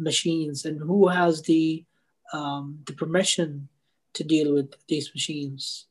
machines, 0.00 0.64
and 0.64 0.80
who 0.80 1.06
has 1.06 1.42
the 1.42 1.84
um, 2.32 2.80
the 2.86 2.94
permission 2.94 3.68
to 4.14 4.24
deal 4.24 4.52
with 4.52 4.74
these 4.88 5.14
machines? 5.14 5.86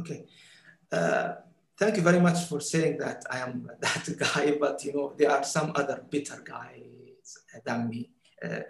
Okay. 0.00 0.24
Uh, 0.90 1.34
thank 1.76 1.96
you 1.96 2.02
very 2.02 2.20
much 2.20 2.38
for 2.48 2.58
saying 2.58 2.96
that 3.04 3.22
I 3.30 3.40
am 3.40 3.70
that 3.80 4.08
guy, 4.16 4.56
but 4.58 4.82
you 4.82 4.94
know 4.94 5.12
there 5.18 5.30
are 5.30 5.44
some 5.44 5.72
other 5.74 6.02
bitter 6.08 6.40
guy 6.42 6.95
than 7.64 7.88
me. 7.88 8.10
Uh, 8.44 8.60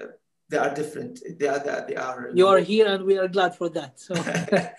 uh, 0.00 0.06
they 0.48 0.58
are 0.58 0.72
different. 0.74 1.18
They 1.38 1.48
are 1.48 1.58
they 1.88 1.96
are 1.96 2.30
you 2.34 2.46
are 2.46 2.58
here 2.58 2.86
and 2.86 3.04
we 3.04 3.18
are 3.18 3.28
glad 3.28 3.56
for 3.56 3.68
that 3.70 3.98
so. 3.98 4.14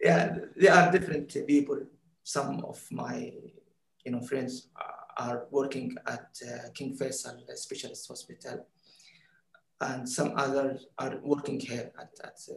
Yeah 0.00 0.36
they 0.56 0.68
are 0.68 0.90
different 0.90 1.28
people. 1.46 1.80
Some 2.22 2.64
of 2.64 2.78
my 2.90 3.32
you 4.04 4.12
know 4.12 4.20
friends 4.20 4.68
are 5.18 5.46
working 5.50 5.94
at 6.06 6.28
uh, 6.48 6.68
King 6.74 6.96
Faisal 6.96 7.36
Specialist 7.54 8.08
Hospital, 8.08 8.66
and 9.80 10.08
some 10.08 10.32
others 10.36 10.86
are 10.98 11.18
working 11.22 11.60
here 11.60 11.92
at, 11.98 12.12
at 12.24 12.38
uh, 12.50 12.54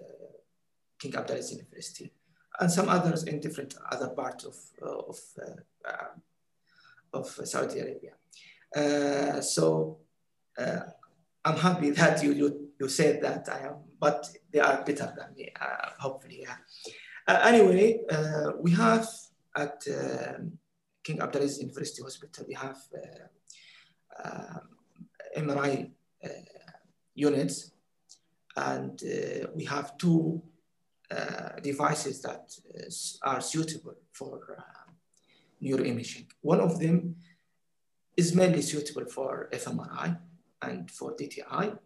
King 1.00 1.12
Abdulaziz 1.12 1.52
University, 1.52 2.14
and 2.60 2.72
some 2.72 2.90
others 2.90 3.24
in 3.24 3.40
different 3.40 3.76
other 3.92 4.10
parts 4.10 4.46
of, 4.46 4.56
uh, 4.82 5.10
of, 5.12 5.20
uh, 5.46 6.14
of 7.14 7.28
Saudi 7.28 7.80
Arabia. 7.80 8.14
Uh, 8.76 9.42
so 9.42 10.00
uh, 10.58 10.80
I'm 11.46 11.58
happy 11.58 11.90
that 11.92 12.24
you, 12.24 12.32
you, 12.34 12.70
you 12.80 12.88
said 12.88 13.22
that 13.22 13.48
I 13.50 13.68
am, 13.68 13.76
but 14.00 14.26
they 14.52 14.60
are 14.60 14.84
better 14.84 15.14
than 15.18 15.36
me, 15.36 15.52
uh, 15.60 15.90
hopefully. 16.00 16.40
Yeah. 16.42 16.56
Uh, 17.28 17.40
anyway, 17.44 18.02
uh, 18.10 18.52
we 18.60 18.72
have 18.72 19.08
at 19.56 19.84
um, 19.88 20.58
King 21.04 21.18
Abdulaziz 21.20 21.60
University 21.60 22.02
Hospital, 22.02 22.46
we 22.48 22.54
have 22.54 22.78
uh, 24.24 24.60
MRI 25.38 25.92
uh, 26.24 26.28
units, 27.14 27.72
and 28.56 29.02
uh, 29.04 29.48
we 29.54 29.66
have 29.66 29.98
two 29.98 30.42
devices 31.62 32.22
that 32.22 32.50
are 33.22 33.42
suitable 33.42 33.96
for 34.12 34.58
neuroimaging. 35.62 36.26
One 36.42 36.60
of 36.60 36.80
them 36.80 37.16
is 38.18 38.34
mainly 38.34 38.62
suitable 38.62 39.06
for 39.06 39.50
fMRI 39.54 40.18
and 40.64 40.90
for 40.90 41.16
DTI, 41.16 41.78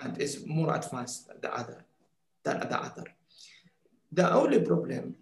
and 0.00 0.20
is 0.20 0.46
more 0.46 0.74
advanced 0.74 1.28
than 1.28 1.40
the 1.40 1.54
other. 1.54 1.84
Than 2.42 2.60
the 2.60 2.78
other. 2.78 3.04
The 4.12 4.32
only 4.32 4.60
problem 4.60 5.16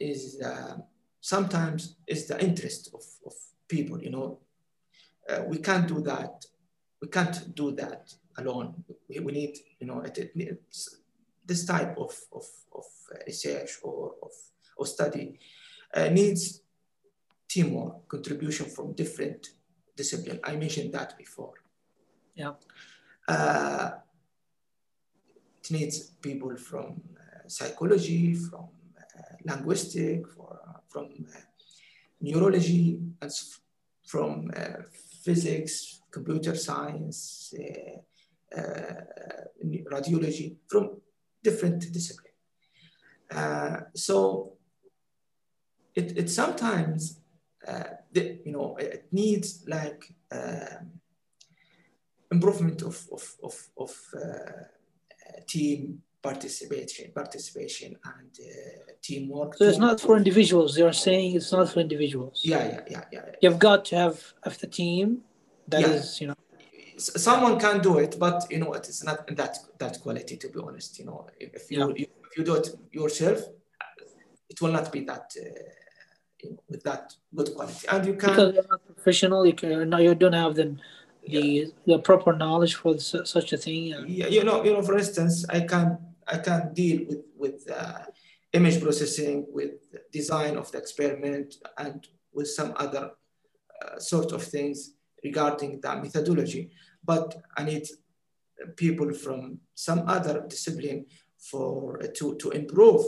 is 0.00 0.40
uh, 0.40 0.78
sometimes 1.20 1.96
is 2.06 2.26
the 2.26 2.42
interest 2.42 2.90
of, 2.94 3.04
of 3.26 3.34
people. 3.68 4.00
You 4.02 4.10
know, 4.10 4.38
uh, 5.28 5.42
we 5.46 5.58
can't 5.58 5.86
do 5.86 6.00
that. 6.02 6.44
We 7.00 7.08
can't 7.08 7.54
do 7.54 7.72
that 7.72 8.12
alone. 8.38 8.84
We, 9.08 9.20
we 9.20 9.32
need, 9.32 9.58
you 9.80 9.86
know, 9.86 10.00
it, 10.00 10.18
it, 10.18 10.62
this 11.46 11.64
type 11.64 11.96
of, 11.98 12.14
of, 12.32 12.46
of 12.74 12.84
research 13.26 13.78
or 13.82 14.14
of 14.22 14.32
or 14.76 14.86
study 14.86 15.38
uh, 15.94 16.08
needs 16.08 16.60
teamwork, 17.48 18.08
contribution 18.08 18.66
from 18.66 18.92
different 18.92 19.50
disciplines. 19.96 20.40
I 20.42 20.56
mentioned 20.56 20.92
that 20.94 21.16
before. 21.16 21.54
Yeah. 22.34 22.54
Uh, 23.28 23.90
it 25.62 25.70
needs 25.70 26.10
people 26.20 26.56
from 26.56 27.00
uh, 27.16 27.48
psychology, 27.48 28.34
from 28.34 28.68
uh, 28.98 29.36
linguistic, 29.44 30.28
for, 30.28 30.58
uh, 30.68 30.78
from 30.88 31.04
uh, 31.04 31.40
neurology, 32.20 32.98
and 33.22 33.32
from 34.04 34.50
uh, 34.56 34.82
physics, 35.22 36.02
computer 36.10 36.54
science, 36.54 37.54
radiology, 39.90 40.56
from 40.68 41.00
different 41.42 41.92
disciplines. 41.92 42.34
so 43.94 44.52
it, 45.94 46.18
it 46.18 46.30
sometimes 46.30 47.20
the, 48.12 48.38
you 48.44 48.52
know, 48.52 48.76
it 48.76 49.06
needs 49.10 49.64
like 49.66 50.14
um, 50.30 51.00
improvement 52.34 52.78
of, 52.90 52.96
of, 53.16 53.24
of, 53.48 53.56
of 53.84 53.92
uh, 54.22 54.62
team 55.52 56.02
participation, 56.28 57.04
participation 57.22 57.90
and 58.16 58.32
uh, 58.40 58.92
teamwork. 59.06 59.50
So 59.58 59.64
it's 59.70 59.84
not 59.88 60.00
for 60.04 60.16
individuals. 60.22 60.70
You're 60.80 60.98
saying 61.08 61.36
it's 61.36 61.52
not 61.52 61.66
for 61.72 61.80
individuals. 61.80 62.36
Yeah, 62.52 62.64
yeah, 62.64 62.80
yeah, 62.94 63.04
yeah. 63.12 63.24
You've 63.42 63.60
got 63.68 63.80
to 63.86 63.94
have, 64.04 64.18
have 64.44 64.56
the 64.64 64.70
team 64.80 65.06
that 65.68 65.82
yeah. 65.82 65.98
is, 65.98 66.20
you 66.20 66.28
know. 66.28 66.36
Someone 66.96 67.58
can 67.66 67.76
do 67.88 67.92
it, 68.04 68.12
but 68.26 68.38
you 68.52 68.58
know 68.62 68.72
it 68.78 68.86
is 68.92 68.98
not 69.08 69.18
that 69.40 69.54
that 69.82 69.94
quality. 70.04 70.34
To 70.42 70.48
be 70.54 70.60
honest, 70.68 70.90
you 71.00 71.06
know, 71.08 71.26
if 71.40 71.68
you 71.70 71.78
yeah. 71.78 72.06
if 72.26 72.32
you 72.36 72.44
do 72.50 72.54
it 72.60 72.68
yourself, 72.92 73.38
it 74.52 74.56
will 74.60 74.74
not 74.78 74.86
be 74.92 75.00
that. 75.10 75.26
Uh, 75.36 75.48
with 76.68 76.82
that 76.82 77.14
good 77.34 77.50
quality. 77.54 77.86
And 77.88 78.06
you 78.06 78.14
can 78.14 78.30
because 78.30 78.54
you're 78.54 78.70
not 78.74 78.84
professional, 78.94 79.46
you 79.46 79.54
can 79.54 79.88
no, 79.88 79.98
you 79.98 80.14
don't 80.14 80.38
have 80.44 80.54
the 80.54 80.76
the, 81.26 81.38
yeah. 81.38 81.64
the 81.86 81.98
proper 81.98 82.32
knowledge 82.36 82.74
for 82.74 82.98
such 82.98 83.52
a 83.52 83.56
thing. 83.56 83.94
Yeah, 84.06 84.26
you 84.26 84.44
know, 84.44 84.64
you 84.64 84.72
know, 84.72 84.82
for 84.82 84.96
instance, 84.96 85.44
I 85.48 85.60
can 85.60 85.98
I 86.26 86.38
can 86.38 86.72
deal 86.72 87.06
with 87.08 87.24
with 87.36 87.70
uh, 87.70 88.00
image 88.52 88.80
processing, 88.82 89.46
with 89.52 89.72
design 90.12 90.56
of 90.56 90.70
the 90.72 90.78
experiment, 90.78 91.56
and 91.78 92.06
with 92.32 92.48
some 92.48 92.72
other 92.76 93.12
uh, 93.82 93.98
sort 93.98 94.32
of 94.32 94.42
things 94.42 94.94
regarding 95.22 95.80
the 95.80 95.96
methodology. 95.96 96.70
But 97.02 97.42
I 97.56 97.64
need 97.64 97.86
people 98.76 99.12
from 99.12 99.60
some 99.74 100.04
other 100.06 100.44
discipline 100.48 101.06
for 101.38 101.98
to 101.98 102.36
to 102.36 102.50
improve 102.50 103.04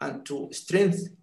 and 0.00 0.24
to 0.26 0.48
strengthen 0.52 1.16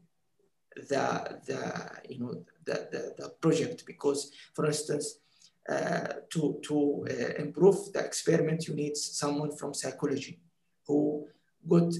the, 0.76 1.40
the 1.46 1.90
you 2.10 2.20
know, 2.20 2.44
the, 2.66 2.88
the, 2.92 3.14
the 3.18 3.30
project 3.42 3.86
because, 3.86 4.32
for 4.54 4.66
instance, 4.66 5.16
uh, 5.16 5.27
to, 5.68 6.60
to 6.64 7.06
uh, 7.10 7.42
improve 7.42 7.92
the 7.94 8.00
experiment, 8.00 8.68
you 8.68 8.76
need 8.76 8.96
someone 8.96 9.56
from 9.56 9.74
psychology 9.74 10.40
who 10.86 11.28
got 11.68 11.94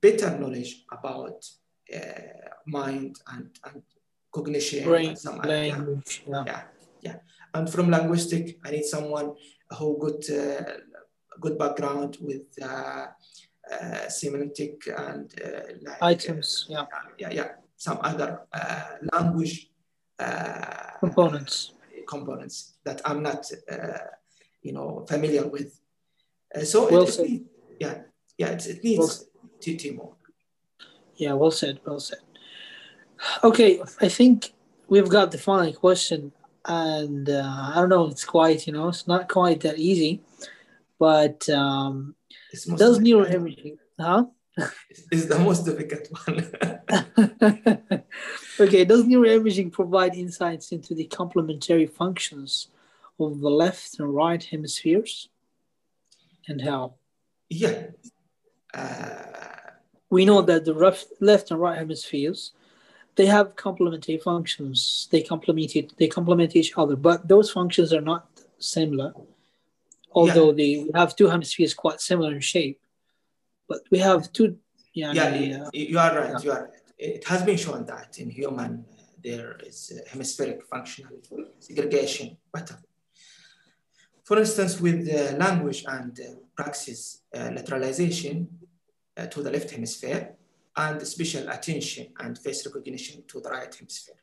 better 0.00 0.38
knowledge 0.38 0.84
about 0.92 1.44
uh, 1.94 2.00
mind 2.66 3.16
and, 3.32 3.48
and 3.64 3.82
cognition. 4.32 4.84
Brain, 4.84 5.08
and 5.10 5.18
some, 5.18 5.38
language. 5.38 6.22
Yeah. 6.26 6.44
yeah. 6.46 6.62
yeah, 7.00 7.16
And 7.54 7.70
from 7.70 7.90
linguistic, 7.90 8.58
I 8.64 8.70
need 8.72 8.84
someone 8.84 9.34
who 9.78 9.98
got 9.98 10.30
uh, 10.30 10.62
good 11.40 11.58
background 11.58 12.18
with 12.20 12.42
uh, 12.62 13.06
uh, 13.72 14.08
semantic 14.08 14.82
and 14.96 15.32
like, 15.82 16.02
items. 16.02 16.66
yeah. 16.68 16.84
Yeah, 17.18 17.30
yeah 17.30 17.48
some 17.80 17.98
other 18.02 18.42
uh, 18.52 18.82
language 19.10 19.70
uh, 20.18 20.98
components 21.00 21.72
components 22.14 22.56
that 22.84 23.00
I'm 23.04 23.22
not, 23.22 23.42
uh, 23.70 24.10
you 24.62 24.72
know, 24.72 25.06
familiar 25.08 25.46
with. 25.46 25.70
so 26.64 26.90
well 26.90 27.04
it, 27.04 27.18
it 27.18 27.42
yeah, 27.78 27.94
yeah, 28.36 28.50
it, 28.56 28.66
it 28.66 28.84
needs 28.84 28.98
well 28.98 29.76
teamwork. 29.78 30.16
Yeah, 31.16 31.34
well 31.34 31.50
said, 31.50 31.80
well 31.84 32.00
said. 32.00 32.24
Okay, 33.44 33.82
I 34.00 34.08
think 34.08 34.52
we've 34.88 35.08
got 35.08 35.30
the 35.30 35.38
final 35.38 35.72
question, 35.72 36.32
and 36.64 37.28
uh, 37.28 37.70
I 37.72 37.74
don't 37.76 37.90
know, 37.90 38.06
it's 38.06 38.24
quite, 38.24 38.66
you 38.66 38.72
know, 38.72 38.88
it's 38.88 39.06
not 39.06 39.28
quite 39.28 39.60
that 39.60 39.78
easy, 39.78 40.22
but 40.98 41.48
um, 41.50 42.14
does 42.76 42.98
neuroimaging, 42.98 43.76
huh? 43.98 44.24
Is 45.10 45.28
the 45.28 45.38
most 45.38 45.64
difficult 45.64 46.08
one. 46.26 48.02
okay, 48.60 48.84
does 48.84 49.04
neuroimaging 49.04 49.72
provide 49.72 50.14
insights 50.14 50.72
into 50.72 50.94
the 50.94 51.04
complementary 51.04 51.86
functions 51.86 52.68
of 53.18 53.40
the 53.40 53.50
left 53.50 53.98
and 53.98 54.14
right 54.14 54.42
hemispheres? 54.42 55.28
And 56.48 56.60
how? 56.60 56.94
Yeah. 57.48 57.88
Uh, 58.74 59.30
we 60.08 60.24
know 60.24 60.42
that 60.42 60.64
the 60.64 60.74
left, 60.74 61.06
left 61.20 61.50
and 61.50 61.60
right 61.60 61.78
hemispheres, 61.78 62.52
they 63.16 63.26
have 63.26 63.56
complementary 63.56 64.18
functions. 64.18 65.08
They 65.10 65.22
complement 65.22 65.76
it, 65.76 65.92
they 65.98 66.08
complement 66.08 66.56
each 66.56 66.72
other, 66.76 66.96
but 66.96 67.28
those 67.28 67.50
functions 67.50 67.92
are 67.92 68.00
not 68.00 68.28
similar. 68.58 69.12
Although 70.12 70.50
yeah. 70.50 70.56
they 70.56 70.98
have 70.98 71.14
two 71.14 71.28
hemispheres 71.28 71.74
quite 71.74 72.00
similar 72.00 72.32
in 72.32 72.40
shape 72.40 72.79
but 73.70 73.82
we 73.92 73.98
have 74.00 74.20
two. 74.32 74.48
Yeah, 74.92 75.12
yeah, 75.12 75.68
you 75.72 75.98
are 76.04 76.12
right. 76.18 76.30
Yeah. 76.32 76.38
You 76.44 76.50
are 76.56 76.62
right. 76.64 76.86
It 76.98 77.24
has 77.32 77.42
been 77.48 77.56
shown 77.56 77.86
that 77.86 78.18
in 78.18 78.28
human 78.28 78.72
uh, 78.84 79.02
there 79.26 79.50
is 79.68 79.78
hemispheric 80.10 80.58
functional 80.72 81.16
segregation 81.60 82.36
pattern. 82.52 82.82
For 84.28 84.36
instance, 84.44 84.80
with 84.80 85.00
uh, 85.08 85.36
language 85.44 85.84
and 85.96 86.12
uh, 86.20 86.24
praxis 86.58 87.00
uh, 87.34 87.50
lateralization 87.56 88.36
uh, 89.16 89.26
to 89.26 89.38
the 89.44 89.50
left 89.50 89.70
hemisphere 89.70 90.22
and 90.76 90.96
spatial 91.14 91.48
attention 91.48 92.08
and 92.18 92.36
face 92.36 92.66
recognition 92.66 93.22
to 93.28 93.40
the 93.40 93.50
right 93.50 93.72
hemisphere. 93.80 94.20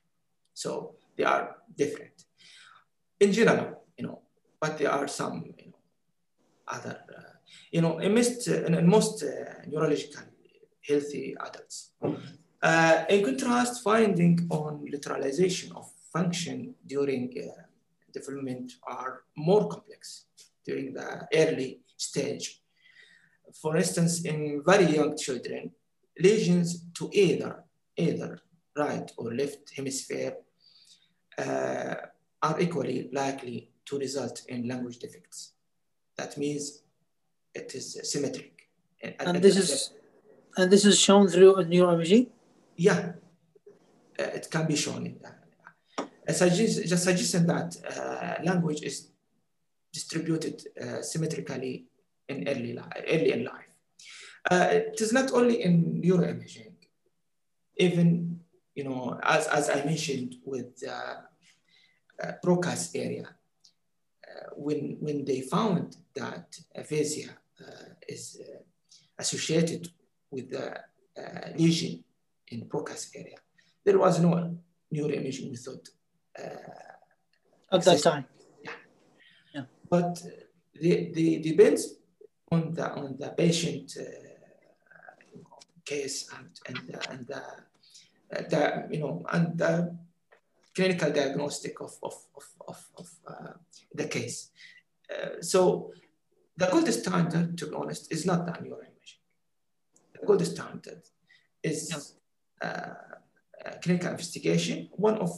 So 0.54 0.96
they 1.16 1.24
are 1.24 1.56
different. 1.82 2.18
In 3.20 3.32
general, 3.32 3.84
you 3.98 4.06
know, 4.08 4.22
but 4.62 4.78
there 4.78 4.92
are 4.92 5.08
some 5.08 5.36
you 5.58 5.68
know, 5.72 5.80
other 6.68 6.98
uh, 7.18 7.37
you 7.72 7.82
know, 7.82 8.00
in 8.00 8.14
most, 8.14 8.48
in 8.48 8.88
most 8.88 9.24
uh, 9.24 9.28
neurological 9.68 10.24
healthy 10.88 11.36
adults. 11.40 11.92
Uh, 12.62 13.06
in 13.10 13.24
contrast, 13.24 13.84
finding 13.84 14.48
on 14.50 14.86
lateralization 14.92 15.76
of 15.76 15.92
function 16.12 16.74
during 16.86 17.34
uh, 17.38 17.62
development 18.12 18.74
are 18.84 19.24
more 19.36 19.68
complex 19.68 20.26
during 20.66 20.94
the 20.94 21.28
early 21.34 21.82
stage. 21.96 22.62
For 23.62 23.78
instance, 23.78 24.26
in 24.26 24.62
very 24.66 24.86
young 24.86 25.16
children, 25.18 25.72
lesions 26.20 26.86
to 26.96 27.10
either, 27.14 27.64
either 27.96 28.40
right 28.76 29.12
or 29.18 29.34
left 29.34 29.76
hemisphere 29.76 30.36
uh, 31.38 31.96
are 32.42 32.60
equally 32.60 33.10
likely 33.12 33.70
to 33.86 33.98
result 33.98 34.44
in 34.48 34.68
language 34.68 35.00
defects. 35.00 35.54
That 36.18 36.38
means 36.38 36.84
it 37.62 37.70
is 37.80 37.86
symmetric. 38.12 38.54
And, 39.04 39.16
and 39.20 39.36
this 39.46 39.58
is 39.64 39.72
and 40.58 40.72
this 40.72 40.84
is 40.86 40.96
shown 41.08 41.28
through 41.28 41.54
neuroimaging. 41.72 42.28
Yeah, 42.76 43.00
uh, 44.20 44.38
it 44.38 44.46
can 44.50 44.66
be 44.68 44.76
shown. 44.76 45.04
Uh, 45.24 46.34
suggest, 46.34 46.86
just 46.88 47.04
suggesting 47.04 47.46
that 47.48 47.70
uh, 47.96 48.44
language 48.44 48.82
is 48.82 49.10
distributed 49.94 50.56
uh, 50.82 51.02
symmetrically 51.02 51.86
in 52.28 52.48
early, 52.48 52.74
li- 52.74 53.04
early 53.08 53.32
in 53.32 53.44
life. 53.46 53.72
Uh, 54.50 54.68
it 54.72 55.00
is 55.00 55.14
not 55.14 55.32
only 55.32 55.64
in 55.64 56.02
neuroimaging, 56.02 56.74
even, 57.78 58.40
you 58.76 58.84
know, 58.84 59.20
as, 59.24 59.48
as 59.48 59.70
I 59.70 59.84
mentioned 59.86 60.36
with 60.44 60.80
the 60.80 60.94
uh, 62.24 62.32
Broca's 62.44 62.92
area, 62.96 63.30
uh, 64.28 64.50
when, 64.56 64.98
when 65.00 65.24
they 65.24 65.42
found 65.42 65.98
that 66.16 66.58
aphasia 66.76 67.30
uh, 67.30 67.47
is 68.08 68.40
uh, 68.42 68.60
associated 69.18 69.88
with 70.32 70.50
the 70.50 70.78
uh, 71.18 71.50
lesion 71.58 72.04
in 72.50 72.68
Broca's 72.68 73.10
area, 73.16 73.38
there 73.84 73.98
was 73.98 74.20
no 74.20 74.58
neuroimaging 74.94 75.52
method 75.52 75.90
at 77.72 77.84
that 77.84 78.02
time. 78.02 78.26
Yeah. 78.64 78.72
yeah. 79.54 79.64
But 79.90 80.22
the, 80.80 81.12
the 81.14 81.40
depends 81.40 81.96
on 82.52 82.74
the 82.74 82.92
on 82.92 83.18
the 83.18 83.30
patient 83.30 83.98
uh, 84.00 84.04
case 85.86 86.30
and 86.36 86.50
and 86.68 86.88
the, 86.88 87.12
and 87.12 87.28
the, 87.28 87.42
the 88.50 88.88
you 88.92 89.00
know 89.00 89.26
and 89.32 89.58
the 89.58 89.98
clinical 90.76 91.12
diagnostic 91.12 91.80
of 91.82 91.94
of 92.04 92.16
of, 92.36 92.46
of, 92.68 92.90
of 92.98 93.10
uh, 93.28 93.54
the 93.94 94.08
case. 94.08 94.52
Uh, 95.10 95.42
so 95.42 95.92
the 96.58 96.68
gold 96.68 96.92
standard, 96.92 97.58
to 97.60 97.68
be 97.68 97.76
honest, 97.76 98.12
is 98.12 98.26
not 98.26 98.46
the 98.46 98.52
neuroimaging. 98.52 99.22
The 100.20 100.26
gold 100.26 100.46
standard 100.46 101.04
is 101.64 102.16
uh, 102.62 102.94
clinical 103.82 104.10
investigation. 104.10 104.90
One 104.94 105.18
of 105.20 105.32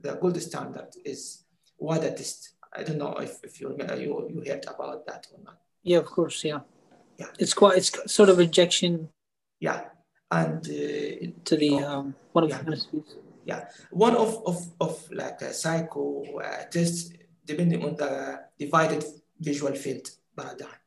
the 0.00 0.14
gold 0.14 0.40
standard 0.40 0.90
is 1.04 1.44
Wada 1.78 2.12
test. 2.12 2.54
I 2.72 2.82
don't 2.84 2.98
know 2.98 3.14
if, 3.14 3.42
if 3.42 3.60
you, 3.60 3.76
you 3.78 4.28
you 4.30 4.42
heard 4.46 4.64
about 4.66 5.06
that 5.06 5.26
or 5.32 5.40
not. 5.44 5.58
Yeah, 5.82 5.98
of 5.98 6.06
course. 6.06 6.44
Yeah. 6.44 6.60
Yeah. 7.18 7.26
It's 7.38 7.54
quite. 7.54 7.76
It's 7.78 8.12
sort 8.12 8.28
of 8.28 8.40
injection. 8.40 9.08
Yeah, 9.60 9.84
and 10.30 10.58
uh, 10.58 11.42
to 11.44 11.56
the 11.56 11.72
um, 11.84 12.14
one 12.32 12.44
of 12.44 12.50
yeah. 12.50 12.62
the 12.62 13.04
yeah 13.44 13.68
one 13.90 14.16
of 14.16 14.42
of 14.46 14.66
of 14.80 15.10
like 15.12 15.40
a 15.42 15.52
psycho 15.52 16.24
uh, 16.38 16.64
tests 16.70 17.12
depending 17.44 17.84
on 17.84 17.94
the 17.96 18.40
divided 18.58 19.04
visual 19.38 19.74
field 19.74 20.08
paradigm. 20.36 20.80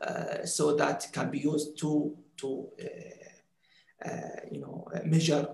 Uh, 0.00 0.44
so 0.44 0.76
that 0.76 1.06
can 1.12 1.30
be 1.30 1.40
used 1.40 1.78
to 1.78 2.16
to 2.36 2.68
uh, 2.80 4.08
uh, 4.08 4.40
you 4.50 4.60
know 4.60 4.86
measure 5.04 5.48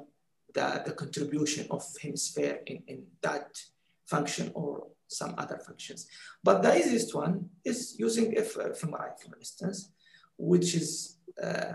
the, 0.55 0.83
the 0.87 0.93
contribution 0.93 1.67
of 1.71 1.83
hemisphere 2.01 2.61
in, 2.67 2.83
in 2.87 3.05
that 3.23 3.59
function 4.07 4.51
or 4.55 4.87
some 5.09 5.35
other 5.39 5.59
functions. 5.59 6.07
But 6.43 6.63
the 6.63 6.77
easiest 6.79 7.15
one 7.15 7.51
is 7.65 7.97
using 7.99 8.33
fMRI, 8.35 9.19
for 9.21 9.37
instance, 9.37 9.91
which 10.37 10.75
is 10.75 11.19
uh, 11.43 11.73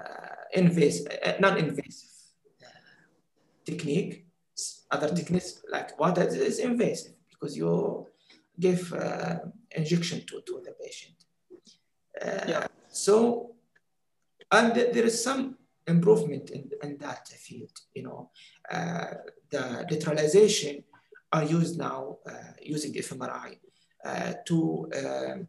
invasive, 0.54 1.08
uh, 1.24 1.34
non-invasive 1.40 2.10
uh, 2.62 2.68
technique. 3.66 4.26
Other 4.92 5.14
techniques 5.14 5.62
like 5.72 5.98
Wada 6.00 6.28
is 6.28 6.60
invasive 6.60 7.14
because 7.30 7.56
you 7.56 8.08
give 8.60 8.92
uh, 8.92 9.38
injection 9.76 10.26
to, 10.28 10.42
to 10.42 10.62
the 10.66 10.74
patient. 10.84 11.16
Uh, 12.22 12.46
Yeah. 12.48 12.68
So, 12.92 13.56
and 14.52 14.76
there 14.76 15.06
is 15.06 15.24
some 15.24 15.58
improvement 15.88 16.50
in, 16.50 16.70
in 16.84 16.98
that 16.98 17.28
field. 17.28 17.72
You 17.94 18.04
know, 18.04 18.32
uh, 18.72 19.14
the 19.50 19.86
lateralization 19.92 20.84
are 21.32 21.44
used 21.44 21.78
now 21.78 22.18
uh, 22.28 22.54
using 22.62 22.94
fMRI 22.94 23.60
uh, 24.06 24.34
to 24.46 24.90
um, 24.96 25.48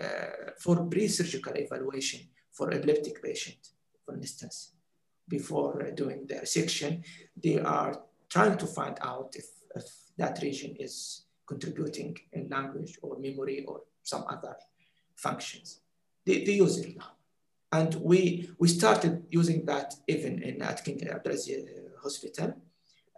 uh, 0.00 0.50
for 0.58 0.84
pre-surgical 0.86 1.54
evaluation 1.54 2.20
for 2.52 2.72
epileptic 2.72 3.22
patient, 3.22 3.68
for 4.04 4.14
instance. 4.14 4.72
Before 5.26 5.90
doing 5.94 6.26
the 6.26 6.34
resection, 6.34 7.02
they 7.42 7.58
are 7.58 8.02
trying 8.28 8.58
to 8.58 8.66
find 8.66 8.98
out 9.00 9.34
if, 9.34 9.46
if 9.74 9.86
that 10.18 10.42
region 10.42 10.76
is 10.78 11.23
contributing 11.46 12.16
in 12.32 12.48
language 12.48 12.98
or 13.02 13.18
memory 13.18 13.64
or 13.66 13.82
some 14.02 14.24
other 14.28 14.56
functions. 15.16 15.80
They, 16.24 16.44
they 16.44 16.52
use 16.52 16.78
it 16.78 16.96
now. 16.96 17.12
And 17.72 17.94
we, 17.96 18.50
we 18.58 18.68
started 18.68 19.24
using 19.30 19.64
that 19.66 19.94
even 20.06 20.42
in 20.42 20.62
at 20.62 20.84
King 20.84 21.00
Abdulaziz 21.00 21.66
Hospital, 22.02 22.54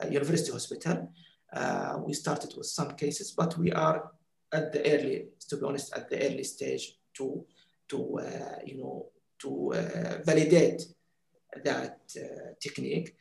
uh, 0.02 0.06
University 0.08 0.50
Hospital. 0.52 1.12
Uh, 1.52 1.98
we 2.04 2.14
started 2.14 2.54
with 2.56 2.66
some 2.66 2.92
cases, 2.92 3.32
but 3.32 3.56
we 3.58 3.70
are 3.72 4.10
at 4.52 4.72
the 4.72 4.80
early, 4.92 5.26
to 5.48 5.56
be 5.56 5.64
honest, 5.64 5.94
at 5.94 6.08
the 6.08 6.24
early 6.26 6.44
stage 6.44 6.96
to, 7.14 7.44
to 7.88 8.18
uh, 8.18 8.58
you 8.64 8.78
know, 8.78 9.06
to 9.38 9.72
uh, 9.74 10.18
validate 10.24 10.82
that 11.62 12.00
uh, 12.18 12.52
technique. 12.60 13.14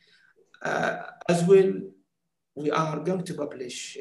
Uh, 0.62 1.02
as 1.28 1.44
well, 1.44 1.72
we 2.54 2.70
are 2.70 2.98
going 3.00 3.22
to 3.22 3.34
publish 3.34 3.98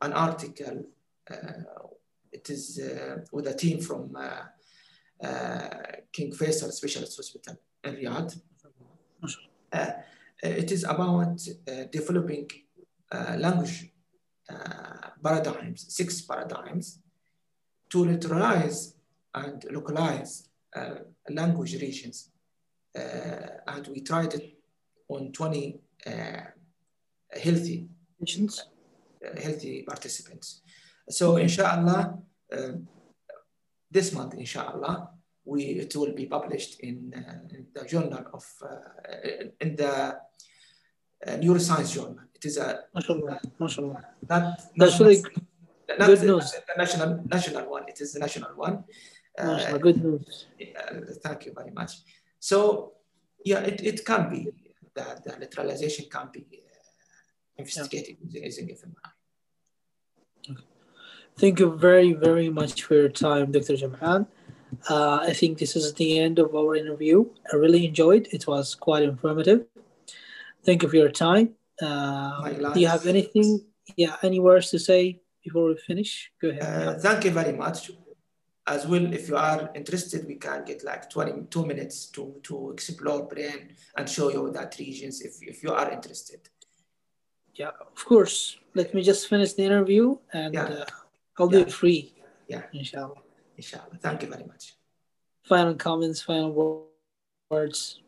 an 0.00 0.12
article. 0.12 0.84
Uh, 1.30 1.36
it 2.32 2.48
is 2.50 2.80
uh, 2.80 3.18
with 3.32 3.46
a 3.46 3.54
team 3.54 3.80
from 3.80 4.16
uh, 4.16 5.68
King 6.12 6.32
Faisal 6.32 6.72
Specialist 6.72 7.16
Hospital 7.16 7.56
in 7.84 7.96
Riyadh. 7.96 8.40
it 10.42 10.72
is 10.72 10.84
about 10.84 11.38
developing 11.92 12.48
uh, 13.12 13.36
language 13.38 13.90
uh, 14.48 15.10
paradigms, 15.22 15.86
six 15.94 16.22
paradigms, 16.22 17.00
to 17.88 18.04
lateralize 18.04 18.94
and 19.34 19.64
localize 19.70 20.48
uh, 20.74 20.94
language 21.28 21.74
regions. 21.80 22.30
and 22.94 23.86
we 23.88 24.00
tried 24.00 24.34
it 24.34 24.58
on 25.08 25.32
20 25.32 25.80
healthy 27.42 27.88
Patients. 28.20 28.66
Healthy 29.42 29.82
participants. 29.82 30.62
So 31.08 31.36
inshallah, 31.36 32.18
um, 32.56 32.88
this 33.90 34.12
month, 34.12 34.34
inshallah, 34.34 35.10
we 35.44 35.62
it 35.84 35.94
will 35.96 36.14
be 36.14 36.26
published 36.26 36.80
in, 36.80 37.12
uh, 37.14 37.54
in 37.54 37.66
the 37.74 37.84
journal 37.84 38.24
of 38.32 38.44
uh, 38.62 39.46
in 39.60 39.76
the 39.76 40.16
uh, 41.26 41.36
neuroscience 41.42 41.92
journal. 41.94 42.20
It 42.34 42.44
is 42.44 42.56
a 42.56 42.84
MashaAllah. 42.96 43.38
MashaAllah. 43.60 44.02
not 44.28 44.58
That's 44.76 44.98
not, 44.98 45.00
really 45.00 45.22
not 45.98 46.06
good 46.06 46.20
the, 46.20 46.26
news. 46.26 46.52
the 46.52 46.74
national 46.78 47.24
national 47.26 47.70
one. 47.70 47.84
It 47.88 48.00
is 48.00 48.12
the 48.14 48.20
national 48.20 48.52
one. 48.56 48.84
Uh, 49.38 49.78
Good 49.78 50.02
news. 50.04 50.46
uh, 50.60 50.94
thank 51.22 51.46
you 51.46 51.52
very 51.54 51.70
much. 51.70 51.92
So 52.38 52.92
yeah, 53.44 53.60
it, 53.60 53.80
it 53.82 54.04
can 54.04 54.28
be 54.28 54.48
that 54.94 55.24
the 55.24 55.32
lateralization 55.32 56.10
can 56.10 56.28
be 56.32 56.46
investigated 57.60 58.16
using, 58.22 58.44
using 58.44 58.66
fMRI. 58.68 59.10
Thank 61.40 61.58
you 61.60 61.70
very, 61.76 62.12
very 62.12 62.50
much 62.50 62.82
for 62.82 62.94
your 62.94 63.08
time, 63.08 63.52
Dr. 63.52 63.74
Jamhan. 63.74 64.26
Uh, 64.88 65.18
I 65.30 65.32
think 65.32 65.58
this 65.58 65.74
is 65.74 65.94
the 65.94 66.18
end 66.18 66.38
of 66.38 66.54
our 66.54 66.76
interview. 66.76 67.24
I 67.52 67.56
really 67.56 67.86
enjoyed. 67.86 68.28
It 68.30 68.46
was 68.46 68.74
quite 68.74 69.02
informative. 69.02 69.66
Thank 70.64 70.82
you 70.82 70.88
for 70.88 70.96
your 70.96 71.10
time. 71.10 71.54
Uh, 71.80 72.72
do 72.74 72.80
you 72.80 72.88
have 72.88 73.06
anything? 73.06 73.64
Yeah, 73.96 74.16
any 74.22 74.38
words 74.38 74.70
to 74.70 74.78
say 74.78 75.20
before 75.42 75.68
we 75.68 75.76
finish? 75.76 76.30
Go 76.40 76.50
ahead. 76.50 76.62
Uh, 76.62 76.98
thank 76.98 77.24
you 77.24 77.30
very 77.30 77.52
much. 77.52 77.90
As 78.66 78.86
well, 78.86 79.12
if 79.12 79.28
you 79.28 79.36
are 79.36 79.70
interested, 79.74 80.26
we 80.26 80.36
can 80.36 80.64
get 80.64 80.84
like 80.84 81.10
22 81.10 81.66
minutes 81.66 82.06
to, 82.10 82.36
to 82.44 82.70
explore 82.70 83.26
brain 83.26 83.74
and 83.96 84.08
show 84.08 84.30
you 84.30 84.50
that 84.52 84.76
regions 84.78 85.22
if, 85.22 85.36
if 85.40 85.62
you 85.62 85.72
are 85.72 85.90
interested. 85.90 86.40
Yeah, 87.54 87.70
of 87.94 88.04
course. 88.04 88.56
Let 88.74 88.94
me 88.94 89.02
just 89.02 89.28
finish 89.28 89.52
the 89.54 89.64
interview 89.64 90.16
and 90.32 90.54
Yeah. 90.54 90.64
uh, 90.64 90.86
I'll 91.38 91.52
Yeah. 91.52 91.60
it 91.60 91.72
free. 91.72 92.14
Yeah. 92.48 92.62
Inshallah. 92.72 93.20
Inshallah. 93.56 93.98
Thank 94.00 94.22
you 94.22 94.28
very 94.28 94.44
much. 94.44 94.74
Final 95.44 95.74
comments, 95.74 96.22
final 96.22 96.52
words. 97.50 98.00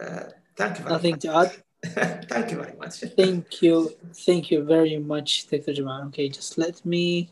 Uh, 0.00 0.30
thank 0.56 0.78
you 0.78 0.84
very 0.84 0.94
Nothing 0.94 1.10
much. 1.12 1.20
to 1.22 1.36
add. 1.36 1.52
thank 2.28 2.50
you 2.50 2.56
very 2.56 2.76
much. 2.78 3.00
Thank 3.16 3.62
you. 3.62 3.94
Thank 4.14 4.50
you 4.50 4.64
very 4.64 4.98
much, 4.98 5.46
Dr. 5.48 5.72
Jamal. 5.74 6.06
Okay, 6.08 6.28
just 6.28 6.56
let 6.58 6.84
me. 6.84 7.30